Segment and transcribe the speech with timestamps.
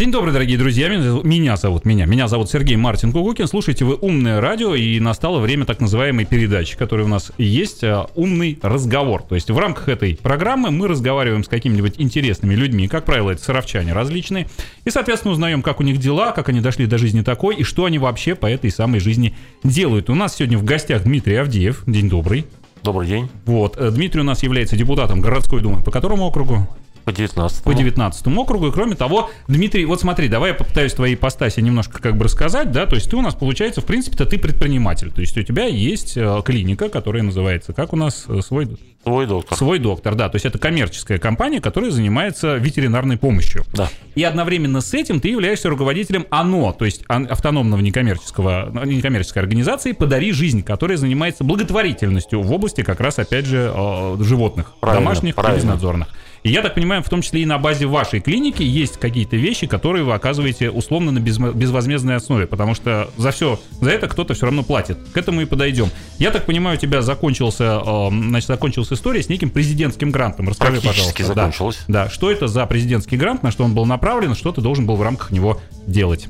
[0.00, 0.88] День добрый, дорогие друзья.
[0.88, 2.06] Меня зовут меня.
[2.06, 3.46] Меня зовут Сергей Мартин Кугукин.
[3.46, 8.08] Слушайте вы умное радио, и настало время так называемой передачи, которая у нас есть а,
[8.14, 9.22] «Умный разговор».
[9.22, 13.42] То есть в рамках этой программы мы разговариваем с какими-нибудь интересными людьми, как правило, это
[13.42, 14.48] саровчане различные,
[14.86, 17.84] и, соответственно, узнаем, как у них дела, как они дошли до жизни такой, и что
[17.84, 20.08] они вообще по этой самой жизни делают.
[20.08, 21.82] У нас сегодня в гостях Дмитрий Авдеев.
[21.86, 22.46] День добрый.
[22.82, 23.28] Добрый день.
[23.44, 23.76] Вот.
[23.76, 25.82] Э, Дмитрий у нас является депутатом городской думы.
[25.82, 26.66] По которому округу?
[27.10, 28.68] По 19 По 19 округу.
[28.68, 32.72] И кроме того, Дмитрий, вот смотри, давай я попытаюсь твои ипостаси немножко как бы рассказать,
[32.72, 35.66] да, то есть ты у нас, получается, в принципе-то ты предприниматель, то есть у тебя
[35.66, 38.68] есть э, клиника, которая называется, как у нас, э, свой...
[39.02, 39.56] Свой доктор.
[39.56, 43.64] Свой доктор, да, то есть это коммерческая компания, которая занимается ветеринарной помощью.
[43.72, 43.88] Да.
[44.14, 50.32] И одновременно с этим ты являешься руководителем ОНО, то есть автономного некоммерческого, некоммерческой организации «Подари
[50.32, 55.56] жизнь», которая занимается благотворительностью в области как раз, опять же, э, животных, правильно, домашних правильно.
[55.56, 56.08] и безнадзорных.
[56.42, 59.66] И я так понимаю, в том числе и на базе вашей клиники есть какие-то вещи,
[59.66, 64.46] которые вы оказываете условно на безвозмездной основе, потому что за все, за это кто-то все
[64.46, 64.98] равно платит.
[65.12, 65.90] К этому и подойдем.
[66.18, 70.48] Я так понимаю, у тебя закончился, э, значит, закончилась история с неким президентским грантом.
[70.48, 71.24] Расскажи, пожалуйста.
[71.24, 71.84] закончилась.
[71.88, 74.86] Да, да, что это за президентский грант, на что он был направлен, что ты должен
[74.86, 76.28] был в рамках него делать?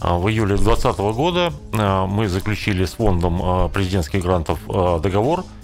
[0.00, 5.44] А, в июле 2020 года э, мы заключили с фондом э, президентских грантов договор–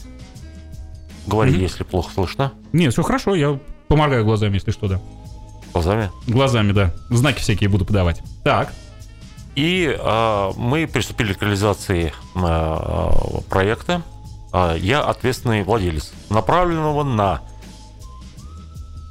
[1.27, 1.63] Говори, mm-hmm.
[1.63, 2.53] если плохо слышно.
[2.73, 3.59] Нет, все хорошо, я
[3.89, 5.01] помогаю глазами, если что, да.
[5.73, 6.11] Глазами?
[6.27, 6.95] Глазами, да.
[7.11, 8.23] Знаки всякие буду подавать.
[8.45, 8.73] Так.
[9.57, 14.03] И э, мы приступили к реализации э, проекта.
[14.53, 17.41] Э, я ответственный владелец, направленного на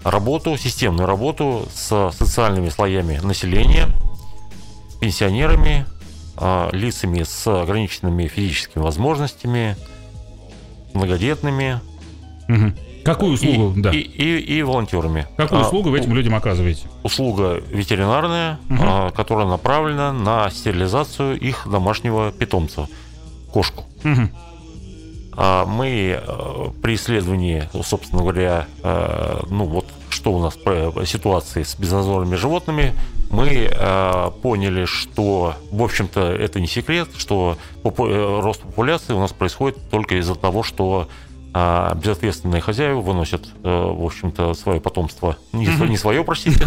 [0.03, 3.88] работу, системную работу с социальными слоями населения,
[5.00, 5.86] пенсионерами,
[6.38, 9.75] э, лицами с ограниченными физическими возможностями,
[10.94, 11.80] многодетными,
[12.47, 12.73] Угу.
[13.03, 13.91] Какую услугу, и, да?
[13.91, 15.27] И, и, и волонтерами.
[15.36, 16.88] Какую а, услугу вы этим людям оказываете?
[17.03, 18.80] Услуга ветеринарная, угу.
[18.81, 22.88] а, которая направлена на стерилизацию их домашнего питомца,
[23.52, 23.83] кошку.
[24.03, 24.30] Угу.
[25.36, 31.64] А мы а, при исследовании, собственно говоря, а, ну вот что у нас по ситуации
[31.64, 32.93] с безнадзорными животными,
[33.30, 39.32] мы э, поняли, что, в общем-то, это не секрет, что э, рост популяции у нас
[39.33, 41.09] происходит только из-за того, что
[41.55, 46.65] а безответственные хозяева выносят, э, в общем-то, свое потомство, не, не свое, простите,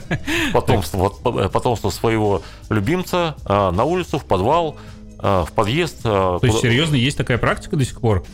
[0.52, 4.76] потомство, э, потомство своего любимца а, на улицу, в подвал,
[5.18, 6.02] в подъезд.
[6.02, 8.24] То есть, серьезно, есть такая практика до сих пор?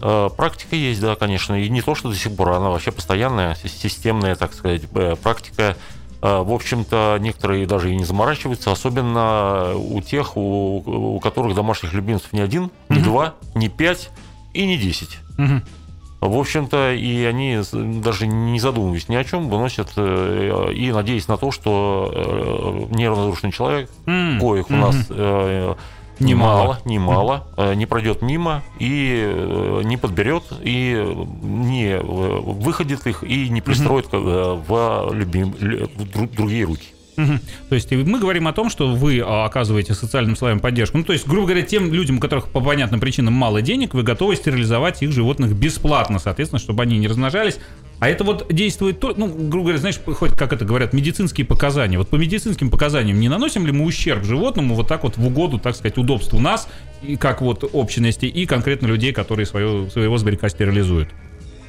[0.00, 1.60] Практика есть, да, конечно.
[1.60, 4.82] И не то, что до сих пор, она вообще постоянная, системная, так сказать,
[5.22, 5.76] практика.
[6.22, 12.32] В общем-то, некоторые даже и не заморачиваются, особенно у тех, у, у которых домашних любимцев
[12.32, 14.10] не один, не два, не пять,
[14.58, 15.18] и не 10.
[15.38, 15.62] Угу.
[16.20, 21.36] В общем-то, и они даже не задумываясь ни о чем, выносят э, и надеясь на
[21.36, 24.40] то, что э, нервно человек, mm.
[24.40, 25.74] коих у нас э,
[26.18, 27.76] немало, немало, mm.
[27.76, 31.06] не пройдет мимо и не подберет, и
[31.40, 34.64] не выходит их, и не пристроит mm-hmm.
[34.66, 36.88] в, любим, в другие руки.
[37.18, 37.32] Угу.
[37.70, 40.98] То есть мы говорим о том, что вы а, оказываете социальным слоям поддержку.
[40.98, 44.04] Ну, то есть, грубо говоря, тем людям, у которых по понятным причинам мало денег, вы
[44.04, 47.58] готовы стерилизовать их животных бесплатно, соответственно, чтобы они не размножались.
[47.98, 51.98] А это вот действует, ну, грубо говоря, знаешь, хоть как это говорят, медицинские показания.
[51.98, 55.58] Вот по медицинским показаниям не наносим ли мы ущерб животному вот так вот в угоду,
[55.58, 56.68] так сказать, удобству нас,
[57.02, 61.08] и как вот общности, и конкретно людей, которые свое, своего зверька стерилизуют?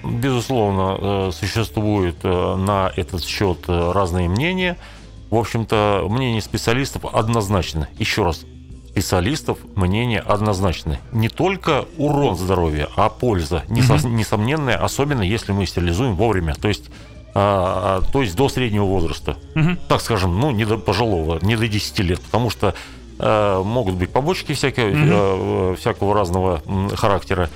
[0.04, 4.78] Безусловно, э, существуют э, на этот счет э, разные мнения–
[5.30, 7.88] в общем-то, мнение специалистов однозначно.
[7.98, 8.46] Еще раз,
[8.90, 11.00] специалистов мнение однозначно.
[11.12, 16.56] Не только урон здоровья, а польза, несомненная, особенно если мы стерилизуем вовремя.
[16.56, 16.90] То есть
[17.34, 19.38] а, а, то есть до среднего возраста.
[19.56, 19.78] Угу.
[19.88, 22.74] Так скажем, ну, не до пожилого, не до 10 лет, потому что
[23.20, 26.62] э, могут быть побочки всякие, э, всякого разного
[26.96, 27.50] характера.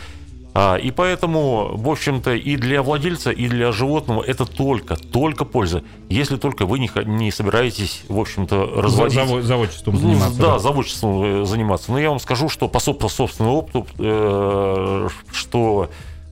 [0.56, 5.84] А, и поэтому, в общем-то, и для владельца, и для животного это только, только польза.
[6.10, 9.16] Если только вы не, не собираетесь, в общем-то, разводить...
[9.16, 10.40] Завод, заводчеством заниматься.
[10.40, 11.92] Ну, да, да, заводчеством э, заниматься.
[11.92, 15.90] Но я вам скажу, что по собственному опыту, э, что,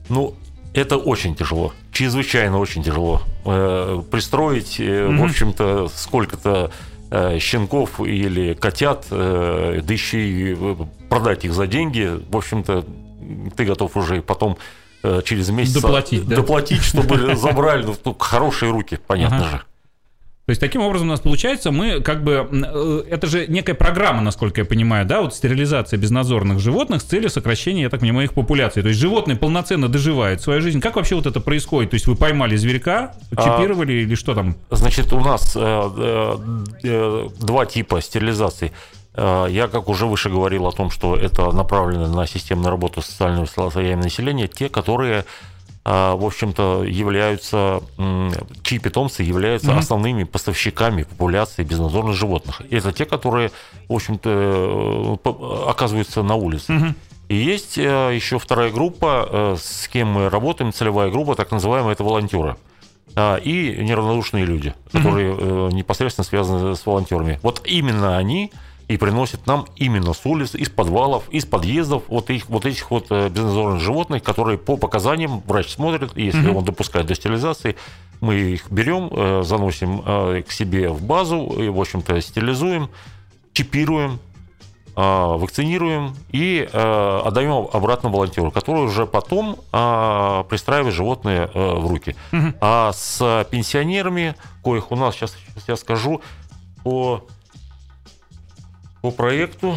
[0.08, 0.34] ну,
[0.72, 3.22] это очень тяжело, чрезвычайно очень тяжело.
[3.44, 5.16] Э, пристроить, mm-hmm.
[5.18, 6.70] в общем-то, сколько-то
[7.38, 10.56] щенков или котят, да еще и
[11.10, 12.86] продать их за деньги, в общем-то,
[13.56, 14.58] ты готов уже потом
[15.02, 16.36] э, через месяц доплатить, да?
[16.36, 19.50] доплатить чтобы забрали ну, хорошие руки, понятно ага.
[19.50, 19.62] же.
[20.44, 24.22] То есть таким образом у нас получается, мы как бы, э, это же некая программа,
[24.22, 28.34] насколько я понимаю, да, вот стерилизация безнадзорных животных с целью сокращения, я так понимаю, их
[28.34, 28.82] популяции.
[28.82, 30.80] То есть животные полноценно доживают свою жизнь.
[30.80, 31.90] Как вообще вот это происходит?
[31.90, 34.56] То есть вы поймали зверька, чипировали а, или что там?
[34.70, 38.72] Значит, у нас э, э, э, два типа стерилизации.
[39.14, 43.46] Э, я, как уже выше говорил о том, что это направлено на системную работу социального
[43.46, 45.24] слоями населения, те, которые
[45.84, 47.82] а, в общем-то, являются,
[48.62, 49.78] чьи питомцы являются mm-hmm.
[49.78, 52.62] основными поставщиками популяции безнадзорных животных.
[52.70, 53.50] Это те, которые,
[53.88, 56.72] в общем-то, э, оказываются на улице.
[56.72, 56.94] Mm-hmm.
[57.30, 61.94] И есть э, еще вторая группа, э, с кем мы работаем, целевая группа, так называемая,
[61.94, 62.56] это волонтеры.
[63.16, 65.72] А, и неравнодушные люди, которые mm-hmm.
[65.72, 67.40] непосредственно связаны с волонтерами.
[67.42, 68.52] Вот именно они
[68.92, 73.06] и приносят нам именно с улиц, из подвалов, из подъездов вот, их, вот этих вот
[73.08, 76.58] э, безнадзорных животных, которые по показаниям врач смотрит, и если mm-hmm.
[76.58, 77.76] он допускает до стерилизации,
[78.20, 82.90] мы их берем, э, заносим э, к себе в базу, и, в общем-то, стерилизуем,
[83.54, 84.18] чипируем,
[84.94, 92.14] вакцинируем и отдаем обратно волонтеру, который уже потом пристраивает животные в руки.
[92.30, 92.52] Угу.
[92.60, 96.20] А с пенсионерами, коих у нас, сейчас, сейчас скажу,
[96.84, 97.24] по
[99.02, 99.76] по проекту.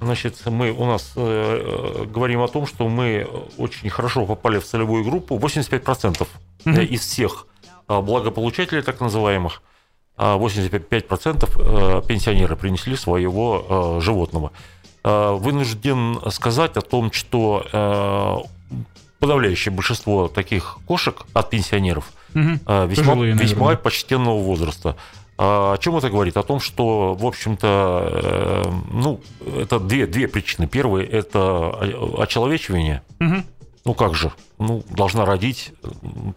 [0.00, 3.26] Значит, мы у нас э, э, говорим о том, что мы
[3.56, 5.38] очень хорошо попали в целевую группу.
[5.38, 6.26] 85%
[6.64, 6.84] mm-hmm.
[6.84, 7.46] из всех
[7.88, 9.62] э, благополучателей, так называемых,
[10.18, 14.52] 85% э, э, пенсионеры принесли своего э, животного.
[15.02, 18.76] Э, вынужден сказать о том, что э,
[19.18, 22.58] подавляющее большинство таких кошек от пенсионеров угу.
[22.86, 24.96] весьма, весьма почтенного возраста.
[25.38, 26.36] А о чем это говорит?
[26.36, 29.20] О том, что, в общем-то, э, ну,
[29.58, 30.66] это две, две причины.
[30.66, 31.70] Первая– это
[32.18, 33.02] очеловечивание.
[33.20, 33.34] Угу.
[33.84, 34.32] Ну как же?
[34.58, 35.72] Ну, должна родить,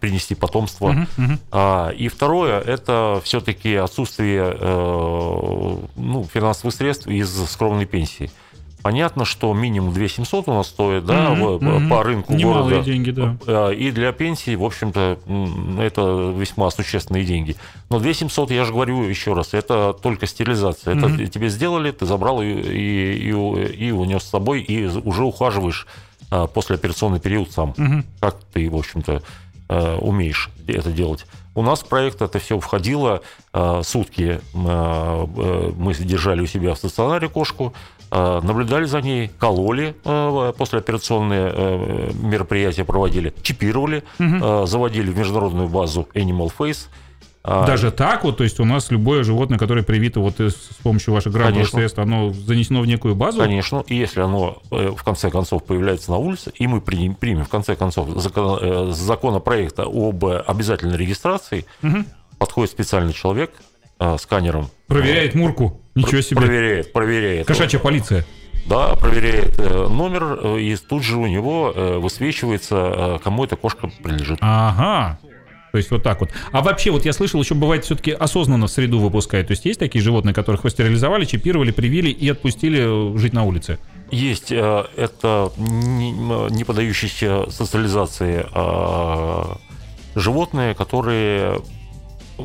[0.00, 0.90] принести потомство.
[0.90, 1.38] Угу.
[1.50, 8.30] А, и второе– это все-таки отсутствие э, ну, финансовых средств из скромной пенсии.
[8.82, 12.84] Понятно, что минимум 2 700 у нас стоит да, mm-hmm, по рынку Немалые города.
[12.84, 13.36] деньги, да.
[13.46, 15.18] А, и для пенсии, в общем-то,
[15.78, 17.56] это весьма существенные деньги.
[17.90, 20.94] Но 2 700, я же говорю еще раз, это только стерилизация.
[20.94, 21.14] Mm-hmm.
[21.14, 25.86] Это тебе сделали, ты забрал и, и, и, и унес с собой, и уже ухаживаешь
[26.30, 27.74] а, послеоперационный период сам.
[27.76, 28.04] Mm-hmm.
[28.20, 29.22] Как ты, в общем-то,
[29.68, 31.26] а, умеешь это делать.
[31.54, 33.22] У нас в проект это все входило.
[33.82, 37.74] Сутки мы держали у себя в стационаре кошку,
[38.12, 44.66] Э, наблюдали за ней, кололи э, послеоперационные э, мероприятия проводили, чипировали, угу.
[44.66, 46.88] заводили в международную базу Animal Face.
[47.42, 51.14] А, Даже так вот, то есть у нас любое животное, которое привито вот с помощью
[51.14, 53.40] ваших градусов средств, оно занесено в некую базу?
[53.40, 57.48] Конечно, и если оно в конце концов появляется на улице, и мы примем, примем в
[57.48, 62.04] конце концов закон, законопроекта об обязательной регистрации, угу.
[62.38, 63.52] подходит специальный человек,
[63.98, 64.68] э, сканером.
[64.86, 65.80] Проверяет Мурку.
[65.94, 66.42] Ничего себе.
[66.42, 67.46] Проверяет, проверяет.
[67.46, 68.26] Кошачья полиция.
[68.66, 73.90] Да, проверяет э, номер, э, и тут же у него э, высвечивается, кому эта кошка
[74.02, 74.38] принадлежит.
[74.40, 75.18] Ага.
[75.72, 76.30] То есть вот так вот.
[76.52, 79.48] А вообще, вот я слышал, еще бывает все-таки осознанно в среду выпускают.
[79.48, 83.78] То есть есть такие животные, которых вы стерилизовали, чипировали, привили и отпустили жить на улице?
[84.10, 84.50] Есть.
[84.50, 89.58] Это не подающиеся социализации а,
[90.14, 91.60] животные, которые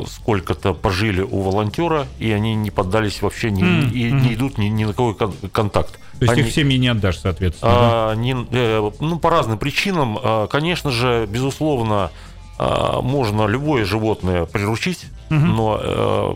[0.08, 3.92] сколько-то пожили у волонтера, и они не поддались вообще, не, mm-hmm.
[3.92, 6.00] и не идут ни, ни на какой контакт.
[6.20, 7.72] То есть они, их семьи не отдашь, соответственно?
[7.74, 10.18] А, не, э, ну, по разным причинам.
[10.22, 12.12] А, конечно же, безусловно,
[12.58, 15.40] можно любое животное приручить, угу.
[15.40, 16.36] но э,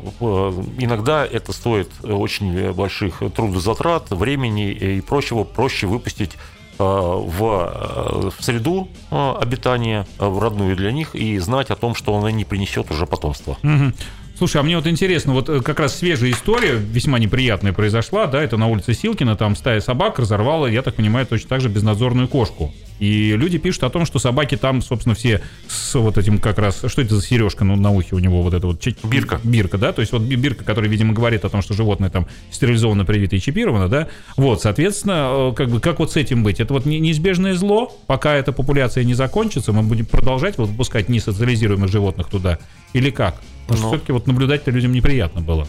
[0.80, 5.46] иногда это стоит очень больших трудозатрат, времени и прочего.
[5.46, 6.32] Проще выпустить
[6.80, 11.94] Э, в, э, в среду э, обитания, в родную для них, и знать о том,
[11.94, 13.58] что она не принесет уже потомство.
[13.64, 13.92] Угу.
[14.40, 18.56] Слушай, а мне вот интересно, вот как раз свежая история, весьма неприятная произошла, да, это
[18.56, 22.74] на улице Силкина, там стая собак разорвала, я так понимаю, точно так же безнадзорную кошку.
[23.00, 26.82] И люди пишут о том, что собаки там, собственно, все с вот этим как раз...
[26.86, 28.42] Что это за сережка ну, на ухе у него?
[28.42, 28.86] Вот это вот...
[29.04, 29.42] Бирка.
[29.44, 29.92] Бирка, да?
[29.92, 33.40] То есть вот бирка, которая, видимо, говорит о том, что животное там стерилизовано, привито и
[33.40, 34.08] чипировано, да?
[34.38, 36.60] Вот, соответственно, э, как бы как вот с этим быть?
[36.60, 41.90] Это вот неизбежное зло, пока эта популяция не закончится, мы будем продолжать вот выпускать несоциализируемых
[41.90, 42.58] животных туда?
[42.94, 43.42] Или как?
[43.70, 45.68] Потому что все-таки вот наблюдать-то людям неприятно было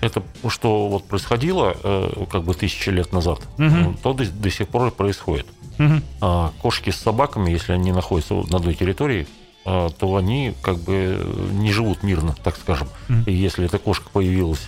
[0.00, 3.96] это что вот происходило э, как бы тысячи лет назад, угу.
[4.02, 5.46] то до, до сих пор происходит.
[5.78, 5.94] Угу.
[6.20, 9.26] А кошки с собаками, если они находятся на одной территории,
[9.64, 11.20] а, то они как бы
[11.52, 12.88] не живут мирно, так скажем.
[13.08, 13.18] Угу.
[13.26, 14.66] И если эта кошка появилась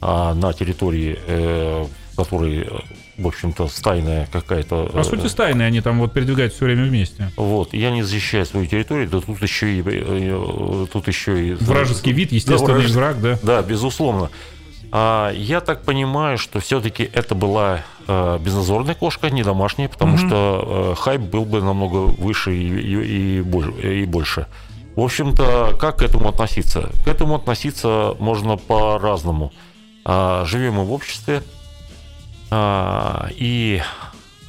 [0.00, 1.86] а, на территории э,
[2.16, 2.68] которые,
[3.20, 4.86] в общем-то, стайная какая-то...
[4.86, 7.30] По сути, стайные, они там вот передвигаются все время вместе.
[7.36, 10.86] Вот, я не защищаю свою территорию, да тут еще и...
[10.92, 13.38] Тут еще и Вражеский вид, естественный да, враг, да?
[13.42, 14.30] Да, безусловно.
[14.92, 20.26] А, я так понимаю, что все-таки это была э, безназорная кошка, не домашняя, потому mm-hmm.
[20.26, 24.46] что э, хайп был бы намного выше и, и, и, и больше.
[24.96, 26.90] В общем-то, как к этому относиться?
[27.04, 29.52] К этому относиться можно по-разному.
[30.04, 31.42] А, живем мы в обществе,
[32.52, 33.82] и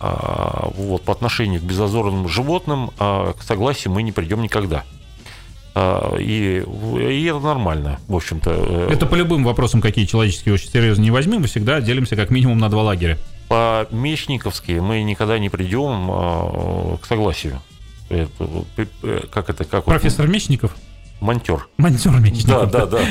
[0.03, 4.83] а, вот по отношению к безозорным животным а, к согласию мы не придем никогда.
[5.75, 6.63] А, и,
[6.99, 8.51] и это нормально, в общем-то.
[8.51, 12.31] Э, это по любым вопросам, какие человеческие очень серьезно не возьмем, мы всегда делимся как
[12.31, 13.19] минимум на два лагеря.
[13.47, 17.61] По Мечниковски мы никогда не придем а, к согласию.
[18.09, 18.65] Это,
[19.03, 20.75] э, как это, как Профессор вот, Мечников?
[21.21, 21.67] Монтер.
[21.77, 22.69] Монтер Мечников.
[22.71, 23.05] Да, да,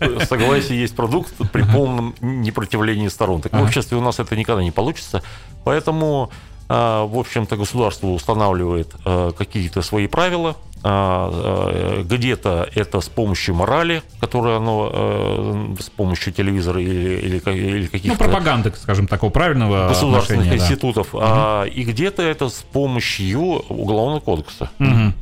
[0.00, 0.24] да.
[0.24, 3.42] Согласие есть продукт при полном непротивлении сторон.
[3.42, 5.22] Так в обществе у нас это никогда не получится.
[5.64, 6.30] Поэтому
[6.68, 8.94] а, в общем-то, государство устанавливает
[9.36, 17.18] какие-то свои правила, а, где-то это с помощью морали, которую оно с помощью телевизора или,
[17.20, 18.08] или, или каких-то...
[18.08, 21.08] Ну, пропаганды, скажем, такого правильного Государственных институтов.
[21.12, 21.18] Да.
[21.20, 24.70] А, И где-то это с помощью Уголовного кодекса.
[24.78, 25.14] Угу.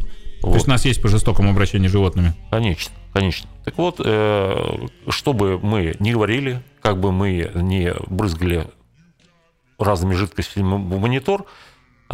[0.42, 0.50] Вот.
[0.50, 2.34] То есть у нас есть по жестокому обращению с животными?
[2.50, 3.48] Конечно, конечно.
[3.64, 8.66] Так вот, э, чтобы мы не говорили, как бы мы не брызгали
[9.78, 11.46] разными жидкостями в монитор,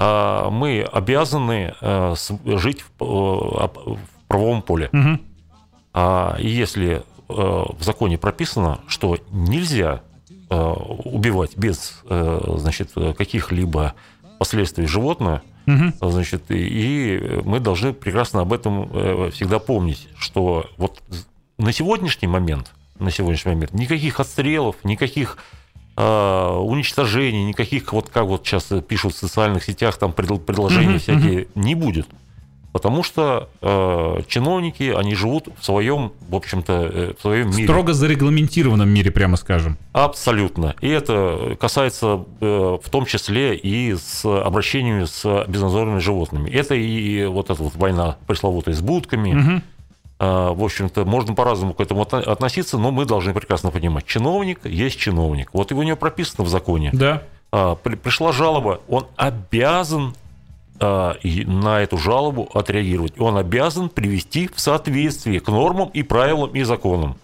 [0.01, 3.97] а, мы обязаны э, жить в э,
[4.29, 4.91] правовом поле.
[4.93, 6.39] Угу.
[6.39, 10.03] И если э, в законе прописано, что нельзя
[10.51, 13.93] убивать без значит, каких-либо
[14.39, 16.11] последствий животное, угу.
[16.11, 21.03] значит, и мы должны прекрасно об этом всегда помнить, что вот
[21.59, 25.39] на сегодняшний момент, на сегодняшний момент никаких отстрелов, никаких
[25.97, 31.41] э, уничтожений, никаких, вот как вот сейчас пишут в социальных сетях, там предложений mm-hmm, всякие,
[31.43, 31.49] mm-hmm.
[31.57, 32.09] не будет.
[32.73, 37.65] Потому что э, чиновники, они живут в своем, в общем-то, э, в своем мире.
[37.65, 39.79] Строго зарегламентированном мире, прямо скажем.
[39.93, 40.77] Абсолютно.
[40.81, 46.51] И это касается э, в том числе и с обращениями с безнадзорными животными.
[46.51, 49.63] Это и вот эта вот война пресловутая с будками, угу.
[50.21, 54.99] А, в общем-то, можно по-разному к этому относиться, но мы должны прекрасно понимать, чиновник есть
[54.99, 55.51] чиновник.
[55.53, 56.91] Вот его у него прописано в законе.
[56.93, 57.23] Да.
[57.53, 60.15] А, пришла жалоба, он обязан
[60.81, 63.21] на эту жалобу отреагировать.
[63.21, 67.17] Он обязан привести в соответствие к нормам и правилам и законам.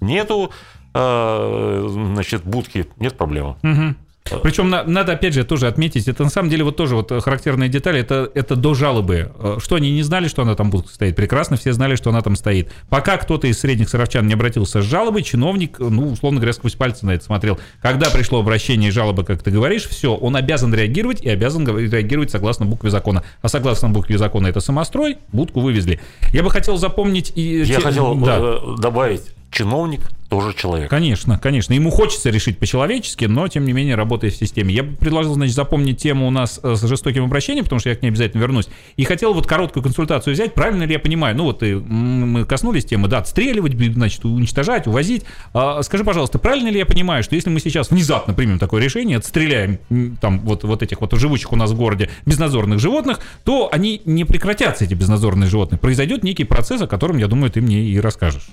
[0.00, 0.50] Нету
[0.92, 3.56] значит, будки, нет проблемы.
[3.62, 3.94] Угу.
[4.42, 7.68] Причем на, надо, опять же, тоже отметить, это на самом деле вот тоже вот характерная
[7.68, 9.32] деталь, это, это до жалобы.
[9.38, 11.16] Э, что они не знали, что она там будет стоит?
[11.16, 12.70] Прекрасно все знали, что она там стоит.
[12.88, 17.06] Пока кто-то из средних саровчан не обратился с жалобой, чиновник, ну, условно говоря, сквозь пальцы
[17.06, 17.58] на это смотрел.
[17.80, 22.30] Когда пришло обращение и жалоба, как ты говоришь, все, он обязан реагировать и обязан реагировать
[22.30, 23.22] согласно букве закона.
[23.42, 26.00] А согласно букве закона это самострой, будку вывезли.
[26.32, 27.62] Я бы хотел запомнить и...
[27.62, 28.38] Я хотел да.
[28.40, 30.88] Э, добавить, чиновник тоже человек.
[30.88, 31.74] Конечно, конечно.
[31.74, 34.72] Ему хочется решить по-человечески, но, тем не менее, работая в системе.
[34.72, 38.02] Я предложил, значит, запомнить тему у нас э, с жестоким обращением, потому что я к
[38.02, 38.68] ней обязательно вернусь.
[38.96, 40.54] И хотел вот короткую консультацию взять.
[40.54, 41.36] Правильно ли я понимаю?
[41.36, 45.24] Ну, вот и мы коснулись темы, да, отстреливать, значит, уничтожать, увозить.
[45.52, 49.18] А, скажи, пожалуйста, правильно ли я понимаю, что если мы сейчас внезапно примем такое решение,
[49.18, 49.80] отстреляем
[50.20, 54.24] там вот, вот этих вот живущих у нас в городе безнадзорных животных, то они не
[54.24, 55.80] прекратятся, эти безнадзорные животные.
[55.80, 58.48] Произойдет некий процесс, о котором, я думаю, ты мне и расскажешь.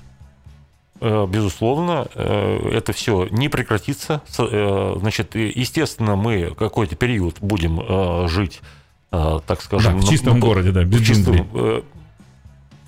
[0.99, 4.21] Э, безусловно, э, это все не прекратится.
[4.37, 8.61] Э, значит, естественно, мы какой-то период будем жить,
[9.09, 9.99] так скажем...
[9.99, 11.83] Да, в чистом на, городе, да, без в чистом, в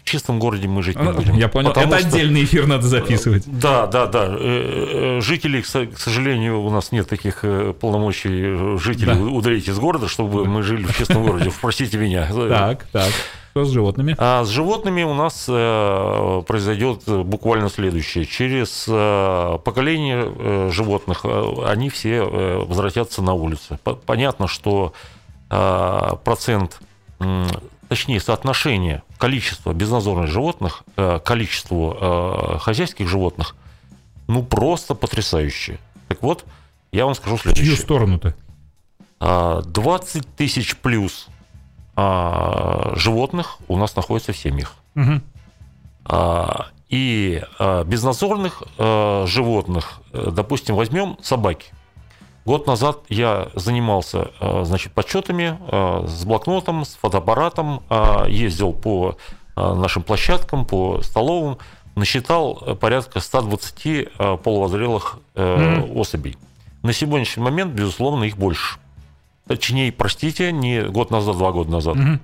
[0.03, 1.35] чистом городе мы жить не а, будем.
[1.35, 3.43] Я понял, это что, отдельный эфир надо записывать.
[3.45, 5.21] Да, да, да.
[5.21, 7.45] Жителей, к сожалению, у нас нет таких
[7.79, 9.21] полномочий жителей да.
[9.21, 11.51] удалить из города, чтобы мы жили в чистом городе.
[11.61, 12.27] Простите меня.
[12.27, 13.11] Так, так.
[13.51, 14.15] Что с животными?
[14.17, 18.25] А с животными у нас э, произойдет буквально следующее.
[18.25, 23.79] Через э, поколение э, животных э, они все э, возвратятся на улицы.
[24.05, 24.93] Понятно, что
[25.49, 26.79] э, процент,
[27.19, 27.47] э,
[27.87, 33.55] точнее соотношение количества безнадзорных животных э, количеству э, хозяйских животных,
[34.27, 35.79] ну просто потрясающее.
[36.07, 36.45] Так вот,
[36.91, 37.73] я вам скажу следующее.
[37.73, 38.35] В чью сторону-то?
[39.19, 41.27] 20 а, тысяч плюс
[42.95, 44.75] животных у нас находится в семьях.
[44.95, 45.21] Угу.
[46.05, 51.67] А, и а, безнадзорных а, животных, э, допустим, возьмем собаки.
[52.45, 59.17] Год назад я занимался а, значит, подсчетами а, с блокнотом, с фотоаппаратом, а, ездил по
[59.55, 61.59] а, нашим площадкам, по столовым,
[61.95, 65.95] насчитал порядка 120 а, полувозрелых а, mm.
[65.95, 66.37] особей.
[66.81, 68.79] На сегодняшний момент, безусловно, их больше.
[69.49, 71.95] Точнее, простите, не год назад, два года назад.
[71.95, 72.19] Угу.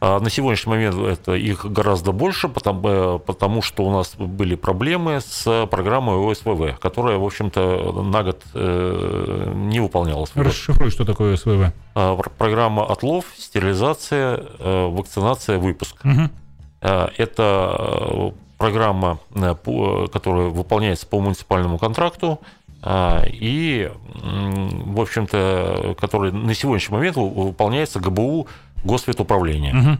[0.00, 4.54] А на сегодняшний момент это их гораздо больше, потому, э, потому что у нас были
[4.54, 10.30] проблемы с программой ОСВВ, которая, в общем-то, на год э, не выполнялась.
[10.36, 11.72] Расшифруй, что такое ОСВВ.
[11.96, 15.96] А, программа отлов, стерилизация, э, вакцинация, выпуск.
[16.04, 16.30] Угу.
[16.80, 19.18] Это программа,
[20.12, 22.38] которая выполняется по муниципальному контракту,
[22.84, 28.46] и, в общем-то, которая на сегодняшний момент выполняется ГБУ
[28.84, 29.98] госветуправления.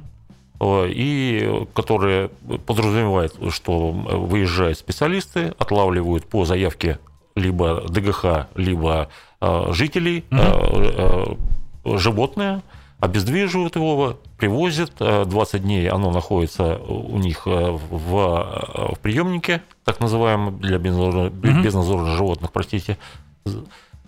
[0.61, 0.85] Угу.
[0.87, 2.29] И которые
[2.67, 6.99] подразумевает, что выезжают специалисты, отлавливают по заявке
[7.39, 9.09] либо ДГХ, либо
[9.41, 10.41] э, жителей угу.
[10.41, 11.37] э,
[11.85, 12.63] э, животное,
[13.01, 20.79] обездвиживают его, привозят, 20 дней оно находится у них в, в приемнике, так называемом, для
[20.79, 21.63] безнадзорных, угу.
[21.63, 22.99] безнадзорных животных, простите,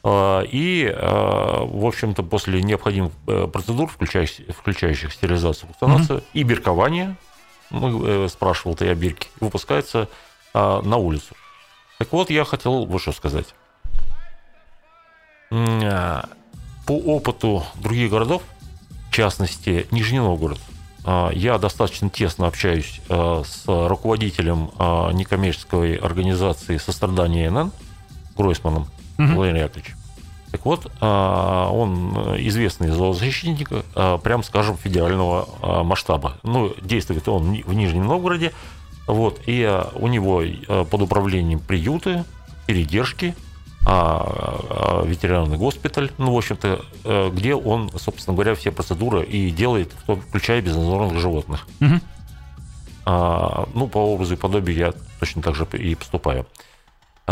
[0.02, 6.30] и, в общем-то, после необходимых э, процедур, включающих, включающих стерилизацию, вакцинацию mm-hmm.
[6.32, 7.16] и биркование,
[7.68, 10.09] мы э, спрашивал ты о бирке, выпускается
[10.54, 11.37] на улицу.
[11.99, 13.54] Так вот, я хотел вот что сказать.
[15.50, 16.25] По
[16.88, 18.42] опыту других городов,
[19.20, 20.58] частности, Нижний Новгород,
[21.32, 24.70] я достаточно тесно общаюсь с руководителем
[25.14, 27.72] некоммерческой организации сострадания НН,
[28.36, 28.86] Гройсманом,
[29.18, 29.28] угу.
[29.34, 29.94] Владимир Яковлевич.
[30.50, 36.38] Так вот, а, он известный зоозащитник, а, прям скажем, федерального а, масштаба.
[36.42, 38.52] Ну, действует он в Нижнем Новгороде,
[39.06, 42.24] вот, и у него под управлением приюты,
[42.66, 43.34] передержки,
[43.82, 49.92] ветеринарный госпиталь, ну, в общем-то, где он, собственно говоря, все процедуры и делает,
[50.28, 51.66] включая безнадзорных животных.
[51.80, 52.00] Угу.
[53.06, 56.46] Ну, по образу и подобию я точно так же и поступаю.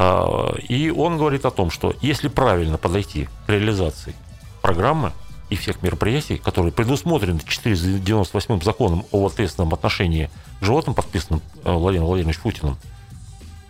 [0.01, 4.15] А, и он говорит о том, что если правильно подойти к реализации
[4.63, 5.11] программы
[5.51, 12.07] и всех мероприятий, которые предусмотрены 498 законом о ответственном отношении к животным, подписанным э, Владимиром
[12.07, 12.77] Владимировичем Путиным,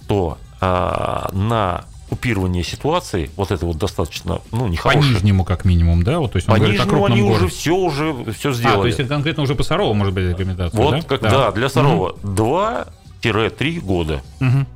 [0.06, 5.02] то а, на купирование ситуации, вот это вот достаточно, ну, нехорошее.
[5.02, 6.18] По нижнему, как минимум, да?
[6.18, 7.44] Вот, то есть по нижнему они городе.
[7.44, 8.78] уже все уже все сделали.
[8.78, 11.02] А, то есть это конкретно уже по Сарову может быть рекомендация, вот, да?
[11.02, 11.30] Как, да.
[11.30, 12.86] да, для Сарова угу.
[13.22, 14.22] 2-3 года.
[14.40, 14.66] Угу.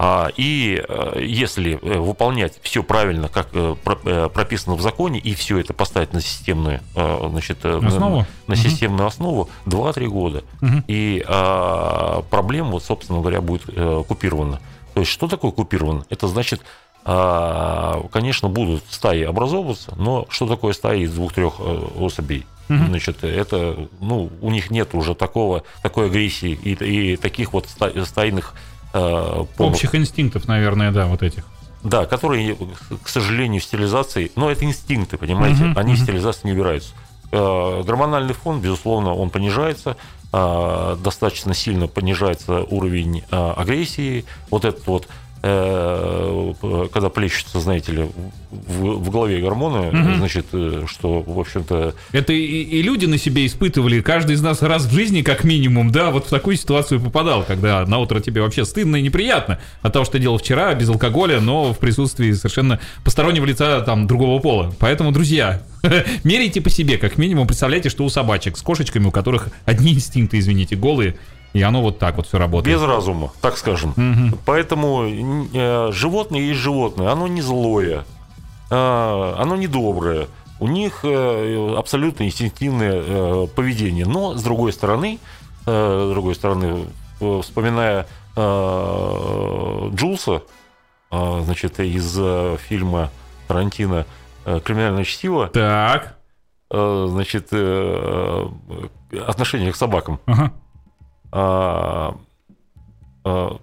[0.00, 3.74] А, и э, если э, выполнять все правильно, как э,
[4.32, 8.24] прописано в законе, и все это поставить на системную, значит, основу?
[8.46, 9.08] на, системную угу.
[9.08, 10.84] основу 2-3 года, угу.
[10.86, 13.64] и а, проблема, вот, собственно говоря, будет
[14.06, 14.60] купирована.
[14.98, 16.04] То есть, что такое купировано?
[16.10, 16.60] Это значит,
[17.04, 21.60] а, конечно, будут стаи образовываться, но что такое стаи из двух-трех
[21.98, 22.46] особей?
[22.68, 22.86] Угу.
[22.88, 27.66] Значит, это, ну, у них нет уже такого, такой агрессии и, и таких вот
[28.04, 28.54] стайных
[28.92, 31.44] Э, Общих инстинктов, наверное, да, вот этих.
[31.82, 32.56] Да, которые,
[33.02, 36.02] к сожалению, стилизации, но это инстинкты, понимаете, uh-huh, они uh-huh.
[36.02, 36.92] стилизации не убираются.
[37.30, 39.94] Э, гормональный фон, безусловно, он понижается, э,
[40.30, 44.24] достаточно сильно понижается уровень агрессии.
[44.50, 48.08] Вот этот вот Э, когда плещутся, знаете ли,
[48.50, 50.16] в, в голове гормоны, угу.
[50.16, 51.94] значит, э, что, в общем-то...
[52.12, 55.92] Это и, и люди на себе испытывали, каждый из нас раз в жизни, как минимум,
[55.92, 59.92] да, вот в такую ситуацию попадал, когда на утро тебе вообще стыдно и неприятно от
[59.92, 64.40] того, что ты делал вчера, без алкоголя, но в присутствии совершенно постороннего лица, там, другого
[64.40, 64.74] пола.
[64.80, 65.62] Поэтому, друзья,
[66.24, 70.38] меряйте по себе, как минимум, представляйте, что у собачек с кошечками, у которых одни инстинкты,
[70.38, 71.16] извините, голые,
[71.52, 72.76] и оно вот так вот все работает.
[72.76, 73.90] Без разума, так скажем.
[73.90, 74.38] Угу.
[74.44, 77.10] Поэтому э, животное есть животное.
[77.10, 78.04] Оно не злое,
[78.70, 80.28] э, оно не доброе.
[80.60, 84.06] У них э, абсолютно инстинктивное э, поведение.
[84.06, 85.18] Но, с другой стороны,
[85.66, 86.86] э, с другой стороны,
[87.20, 88.06] э, вспоминая
[88.36, 90.42] э, Джулса,
[91.10, 93.10] э, значит, из э, фильма
[93.46, 94.04] Тарантино
[94.44, 96.18] э, «Криминальное чтиво», так.
[96.70, 97.50] Э, значит,
[99.26, 100.20] отношение к собакам.
[100.26, 100.52] Ага
[101.30, 102.18] а,
[103.24, 103.60] а,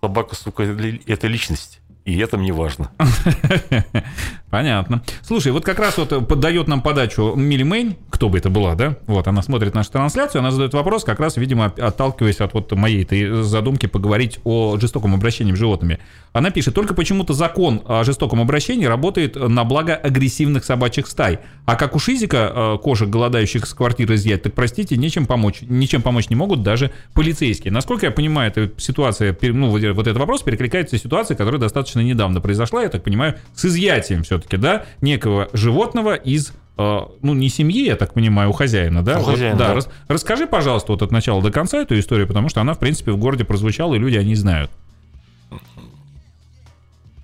[0.00, 1.81] собака, сука, это личность.
[2.04, 2.90] И это мне важно.
[4.50, 5.02] Понятно.
[5.22, 8.96] Слушай, вот как раз вот подает нам подачу Милли Мэйн, кто бы это была, да?
[9.06, 13.02] Вот, она смотрит нашу трансляцию, она задает вопрос, как раз, видимо, отталкиваясь от вот моей
[13.04, 16.00] этой задумки поговорить о жестоком обращении с животными.
[16.32, 21.38] Она пишет, только почему-то закон о жестоком обращении работает на благо агрессивных собачьих стай.
[21.64, 25.60] А как у Шизика э, кошек, голодающих с квартиры изъять, так, простите, нечем помочь.
[25.62, 27.72] Ничем помочь не могут даже полицейские.
[27.72, 32.40] Насколько я понимаю, эта ситуация, ну, вот этот вопрос перекликается с ситуацией, которая достаточно недавно
[32.40, 37.86] произошла, я так понимаю, с изъятием все-таки, да, некого животного из э, ну, не семьи,
[37.86, 39.18] я так понимаю, у хозяина, да?
[39.18, 39.68] У вот, хозяина, да.
[39.68, 39.74] да.
[39.74, 43.12] Рас, расскажи, пожалуйста, вот от начала до конца эту историю, потому что она, в принципе,
[43.12, 44.70] в городе прозвучала, и люди о ней знают.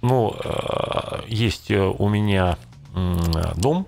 [0.02, 2.56] ну, э, есть у меня
[3.56, 3.86] дом,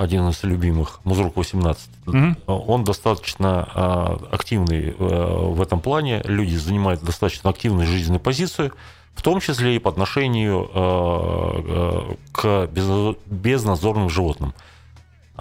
[0.00, 1.88] один из любимых, Музрук 18.
[2.06, 2.36] Угу.
[2.46, 6.22] Он достаточно активный в этом плане.
[6.24, 8.72] Люди занимают достаточно активную жизненную позицию,
[9.14, 10.70] в том числе и по отношению
[12.32, 12.68] к
[13.26, 14.54] безнадзорным животным.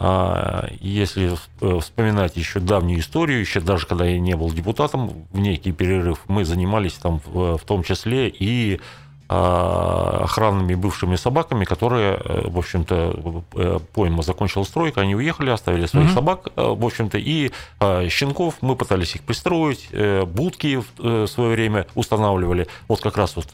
[0.01, 5.39] А, если э, вспоминать еще давнюю историю, еще даже когда я не был депутатом, в
[5.39, 8.79] некий перерыв мы занимались там в том числе и а,
[9.29, 16.09] охранными бывшими собаками, которые, э, в общем-то, э, пойма закончила стройка, они уехали, оставили своих
[16.09, 16.13] mm-hmm.
[16.13, 19.89] собак, в общем-то, и а, щенков мы пытались их пристроить,
[20.27, 23.47] будки в свое время устанавливали, вот как раз вот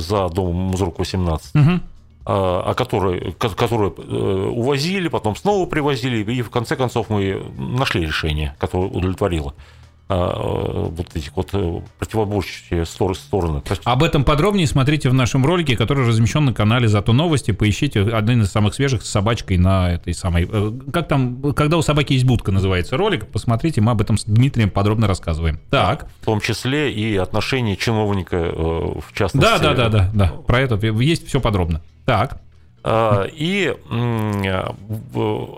[0.00, 1.54] за домом Музрук 18.
[1.54, 1.80] Mm-hmm
[2.24, 8.06] а, а которые, которые э, увозили, потом снова привозили, и в конце концов мы нашли
[8.06, 9.81] решение, которое удовлетворило а,
[10.14, 13.62] вот эти вот э, противоборчивые стороны.
[13.84, 17.52] Об этом подробнее смотрите в нашем ролике, который размещен на канале Зато новости.
[17.52, 20.48] Поищите один из самых свежих с собачкой на этой самой...
[20.50, 23.26] Э, как там, когда у собаки есть будка, называется ролик.
[23.28, 25.60] Посмотрите, мы об этом с Дмитрием подробно рассказываем.
[25.70, 26.08] Так.
[26.20, 29.48] В том числе и отношения чиновника в частности.
[29.48, 30.28] Да, да, да, да, да.
[30.28, 31.82] Про это есть все подробно.
[32.04, 32.41] Так.
[32.84, 33.76] А, и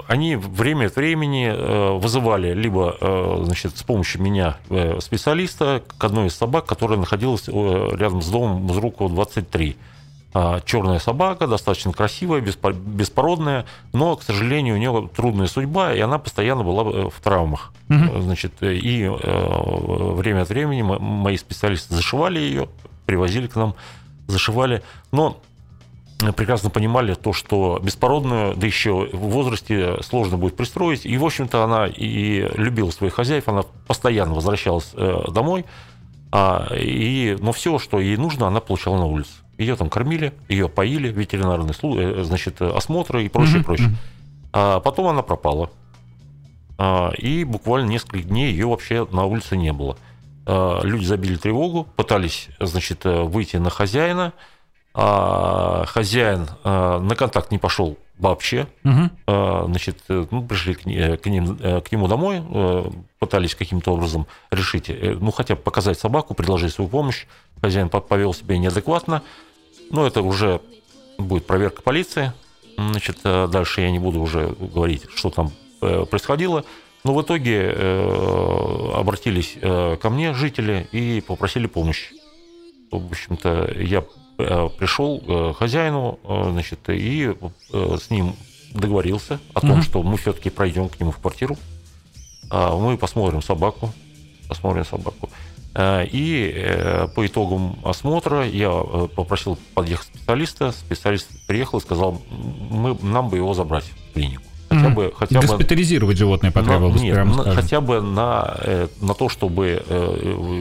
[0.09, 6.05] они время от времени э, вызывали либо э, значит, с помощью меня э, специалиста к
[6.05, 9.77] одной из собак, которая находилась рядом с домом Музрукова 23.
[10.35, 16.19] А, черная собака, достаточно красивая, беспородная, но, к сожалению, у нее трудная судьба, и она
[16.19, 17.73] постоянно была в травмах.
[17.89, 18.21] Угу.
[18.21, 22.69] Значит, и время от времени мои специалисты зашивали ее,
[23.07, 23.77] привозили к нам,
[24.27, 24.83] зашивали.
[25.13, 25.41] Но
[26.33, 31.05] прекрасно понимали то, что беспородную, да еще в возрасте сложно будет пристроить.
[31.05, 35.65] И, в общем-то, она и любила своих хозяев, она постоянно возвращалась э, домой.
[36.33, 39.31] А, и, но все, что ей нужно, она получала на улице.
[39.59, 43.65] Ее там кормили, ее поили, ветеринарные э, значит, осмотры и прочее, mm-hmm.
[43.65, 43.97] прочее.
[44.53, 45.71] А потом она пропала.
[46.79, 49.97] А, и буквально несколько дней ее вообще на улице не было.
[50.47, 54.33] А, люди забили тревогу, пытались, значит, э, выйти на хозяина–
[54.97, 58.69] а хозяин а, на контакт не пошел вообще.
[58.85, 59.11] Угу.
[59.27, 60.83] А, значит, э, ну, пришли к,
[61.21, 62.85] к, ним, э, к нему домой, э,
[63.19, 67.27] пытались каким-то образом решить, ну, хотя бы показать собаку, предложить свою помощь.
[67.61, 69.23] Хозяин повел себя неадекватно.
[69.91, 70.61] Но это уже
[71.19, 72.33] будет проверка полиции.
[72.77, 76.65] Значит, дальше я не буду уже говорить, что там происходило.
[77.05, 77.71] Но в итоге
[78.95, 82.15] обратились ко мне жители и попросили помощи.
[82.91, 87.35] В общем-то, я Э, пришел к э, хозяину, э, значит, и
[87.73, 88.35] с ним
[88.73, 89.83] договорился о том, угу.
[89.83, 91.57] что мы все-таки пройдем к нему в квартиру,
[92.51, 93.93] а мы посмотрим собаку,
[94.49, 95.31] посмотрим собаку.
[95.77, 100.71] И по итогам осмотра я попросил подъехать специалиста.
[100.71, 102.23] Специалист приехал и сказал,
[102.71, 104.45] мы, нам бы его забрать в клинику.
[104.69, 108.57] Хотя бы, хотя Госпитализировать бы, животное потребовалось, нет, прямо на, хотя бы на,
[109.01, 109.83] на то, чтобы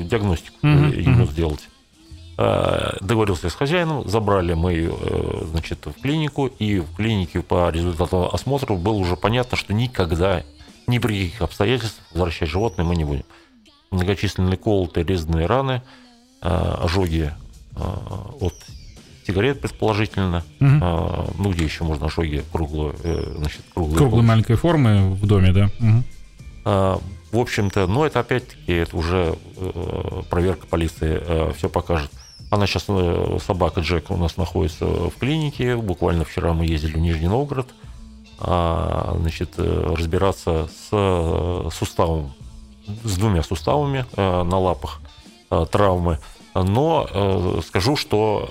[0.09, 1.31] диагностику угу, ему угу.
[1.31, 1.69] сделать.
[2.45, 7.69] Э, договорился с хозяином, забрали мы ее э, значит, в клинику, и в клинике по
[7.69, 10.43] результату осмотра было уже понятно, что никогда,
[10.85, 13.23] ни при каких обстоятельствах возвращать животное мы не будем.
[13.91, 15.83] Многочисленные колотые, резанные раны,
[16.41, 17.31] э, ожоги
[17.75, 18.53] от
[19.25, 20.43] сигарет, предположительно.
[20.59, 21.33] Угу.
[21.39, 22.93] Ну, где еще можно ожоги круглые,
[23.37, 23.97] значит, круглые.
[23.97, 25.71] Круглой маленькой формы в доме, да.
[25.79, 27.01] Угу.
[27.31, 29.35] В общем-то, но это опять-таки это уже
[30.29, 32.11] проверка полиции все покажет.
[32.53, 35.75] Она сейчас, э, собака Джек у нас находится в клинике.
[35.75, 37.67] Буквально вчера мы ездили в Нижний Новгород
[38.39, 42.31] а, значит, э, разбираться с э, суставом,
[43.03, 45.01] с двумя суставами на лапах
[45.71, 46.19] травмы.
[46.53, 48.49] Но скажу, что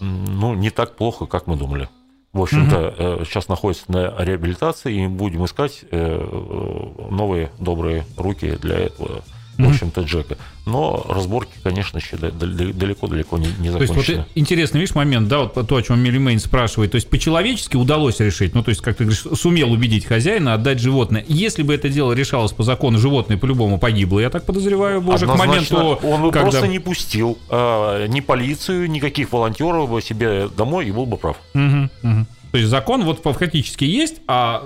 [0.00, 1.88] ну, не так плохо, как мы думали.
[2.32, 3.24] В общем-то, угу.
[3.24, 9.22] сейчас находится на реабилитации, и будем искать новые добрые руки для этого
[9.58, 10.36] в общем-то, Джека.
[10.66, 14.02] Но разборки, конечно, еще далеко-далеко не, не закончены.
[14.02, 16.92] То есть, вот интересный, видишь, момент, да, вот то, о чем Милимейн спрашивает.
[16.92, 20.78] То есть, по-человечески удалось решить, ну, то есть, как ты говоришь, сумел убедить хозяина отдать
[20.78, 21.24] животное.
[21.26, 25.36] Если бы это дело решалось по закону, животное по-любому погибло, я так подозреваю, боже, к
[25.36, 25.98] моменту...
[26.02, 26.50] Он бы когда...
[26.50, 31.36] просто не пустил а, ни полицию, никаких волонтеров бы себе домой и был бы прав.
[31.54, 32.26] Угу, угу.
[32.50, 34.64] То есть закон вот фактически есть, а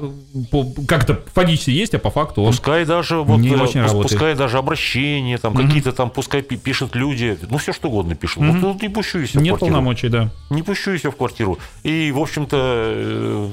[0.87, 4.11] как-то фактически есть, а по факту он пускай даже вот не очень пускай работает.
[4.11, 5.63] пускай даже обращения там угу.
[5.63, 8.43] какие-то там пускай пишут люди, ну все что угодно пишут.
[8.43, 8.59] Угу.
[8.59, 9.59] Вот, не пущу их в Нет квартиру.
[9.59, 10.31] полномочий, да.
[10.51, 11.59] Не пущу их в квартиру.
[11.83, 13.49] И в общем-то э,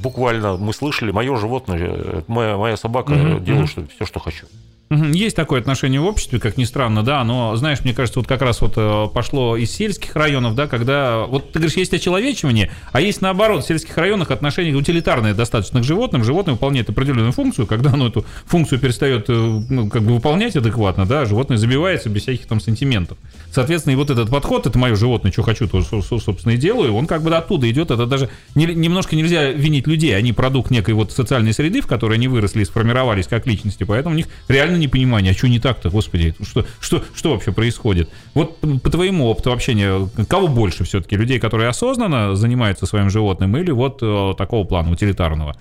[0.00, 3.40] буквально мы слышали, мое животное, моя, моя собака угу.
[3.40, 4.46] делает что, все, что хочу.
[4.90, 8.40] Есть такое отношение в обществе, как ни странно, да, но, знаешь, мне кажется, вот как
[8.40, 13.02] раз вот э, пошло из сельских районов, да, когда, вот ты говоришь, есть очеловечивание, а
[13.02, 17.92] есть наоборот, в сельских районах отношение утилитарное достаточно к животным, животное выполняет определенную функцию, когда
[17.92, 22.46] оно эту функцию перестает, э, ну, как бы выполнять адекватно, да, животное забивается без всяких
[22.46, 23.18] там сантиментов.
[23.52, 27.06] Соответственно, и вот этот подход, это мое животное, что хочу, то, собственно, и делаю, он
[27.06, 31.12] как бы оттуда идет, это даже не, немножко нельзя винить людей, они продукт некой вот
[31.12, 35.32] социальной среды, в которой они выросли и сформировались как личности, поэтому у них реально непонимание,
[35.32, 38.10] а что не так-то, господи, что, что, что вообще происходит?
[38.34, 43.70] Вот по твоему опыту общения, кого больше все-таки, людей, которые осознанно занимаются своим животным, или
[43.70, 45.56] вот э, такого плана, утилитарного?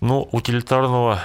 [0.00, 1.20] Ну, утилитарного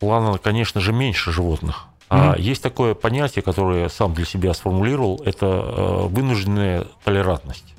[0.00, 1.86] плана, конечно же, меньше животных.
[2.08, 2.40] А mm-hmm.
[2.40, 7.74] есть такое понятие, которое я сам для себя сформулировал, это э, вынужденная толерантность.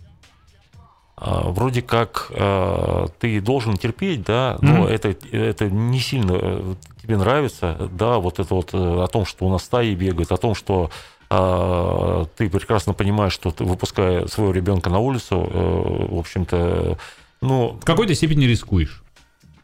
[1.17, 4.91] А, вроде как э, ты должен терпеть, да, но mm-hmm.
[4.91, 9.45] это, это не сильно э, тебе нравится, да, вот это вот э, о том, что
[9.45, 10.89] у нас стаи бегают, о том, что
[11.29, 16.97] э, ты прекрасно понимаешь, что ты, выпуская своего ребенка на улицу, э, в общем-то,
[17.41, 17.77] ну...
[17.79, 19.03] В какой-то степени рискуешь.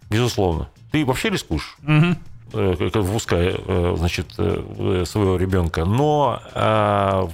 [0.09, 0.69] Безусловно.
[0.91, 1.77] Ты вообще рискуешь.
[1.83, 2.15] Mm-hmm
[2.53, 6.41] выпуская, значит, своего ребенка, но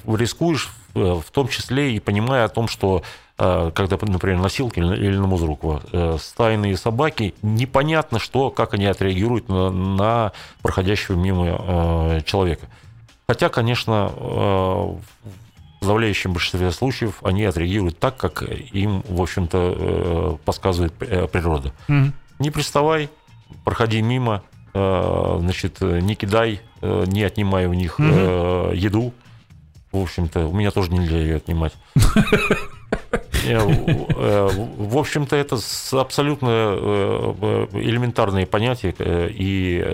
[0.05, 5.27] рискуешь в том числе и понимая о том, что Э, когда, например, носилки или на
[5.27, 10.31] Музрукова, э, стайные собаки, непонятно, что, как они отреагируют на, на
[10.63, 12.65] проходящего мимо э, человека.
[13.27, 15.01] Хотя, конечно, в
[15.81, 21.73] подавляющем большинстве случаев они отреагируют так, как им, в общем-то, подсказывает природа.
[21.89, 22.11] Mm-hmm.
[22.39, 23.09] Не приставай,
[23.65, 28.77] проходи мимо, значит, не кидай, не отнимай у них mm-hmm.
[28.77, 29.13] еду.
[29.91, 31.73] В общем-то, у меня тоже нельзя ее отнимать.
[33.47, 35.57] Э, э, в общем-то, это
[35.93, 39.85] абсолютно э, элементарные понятия, и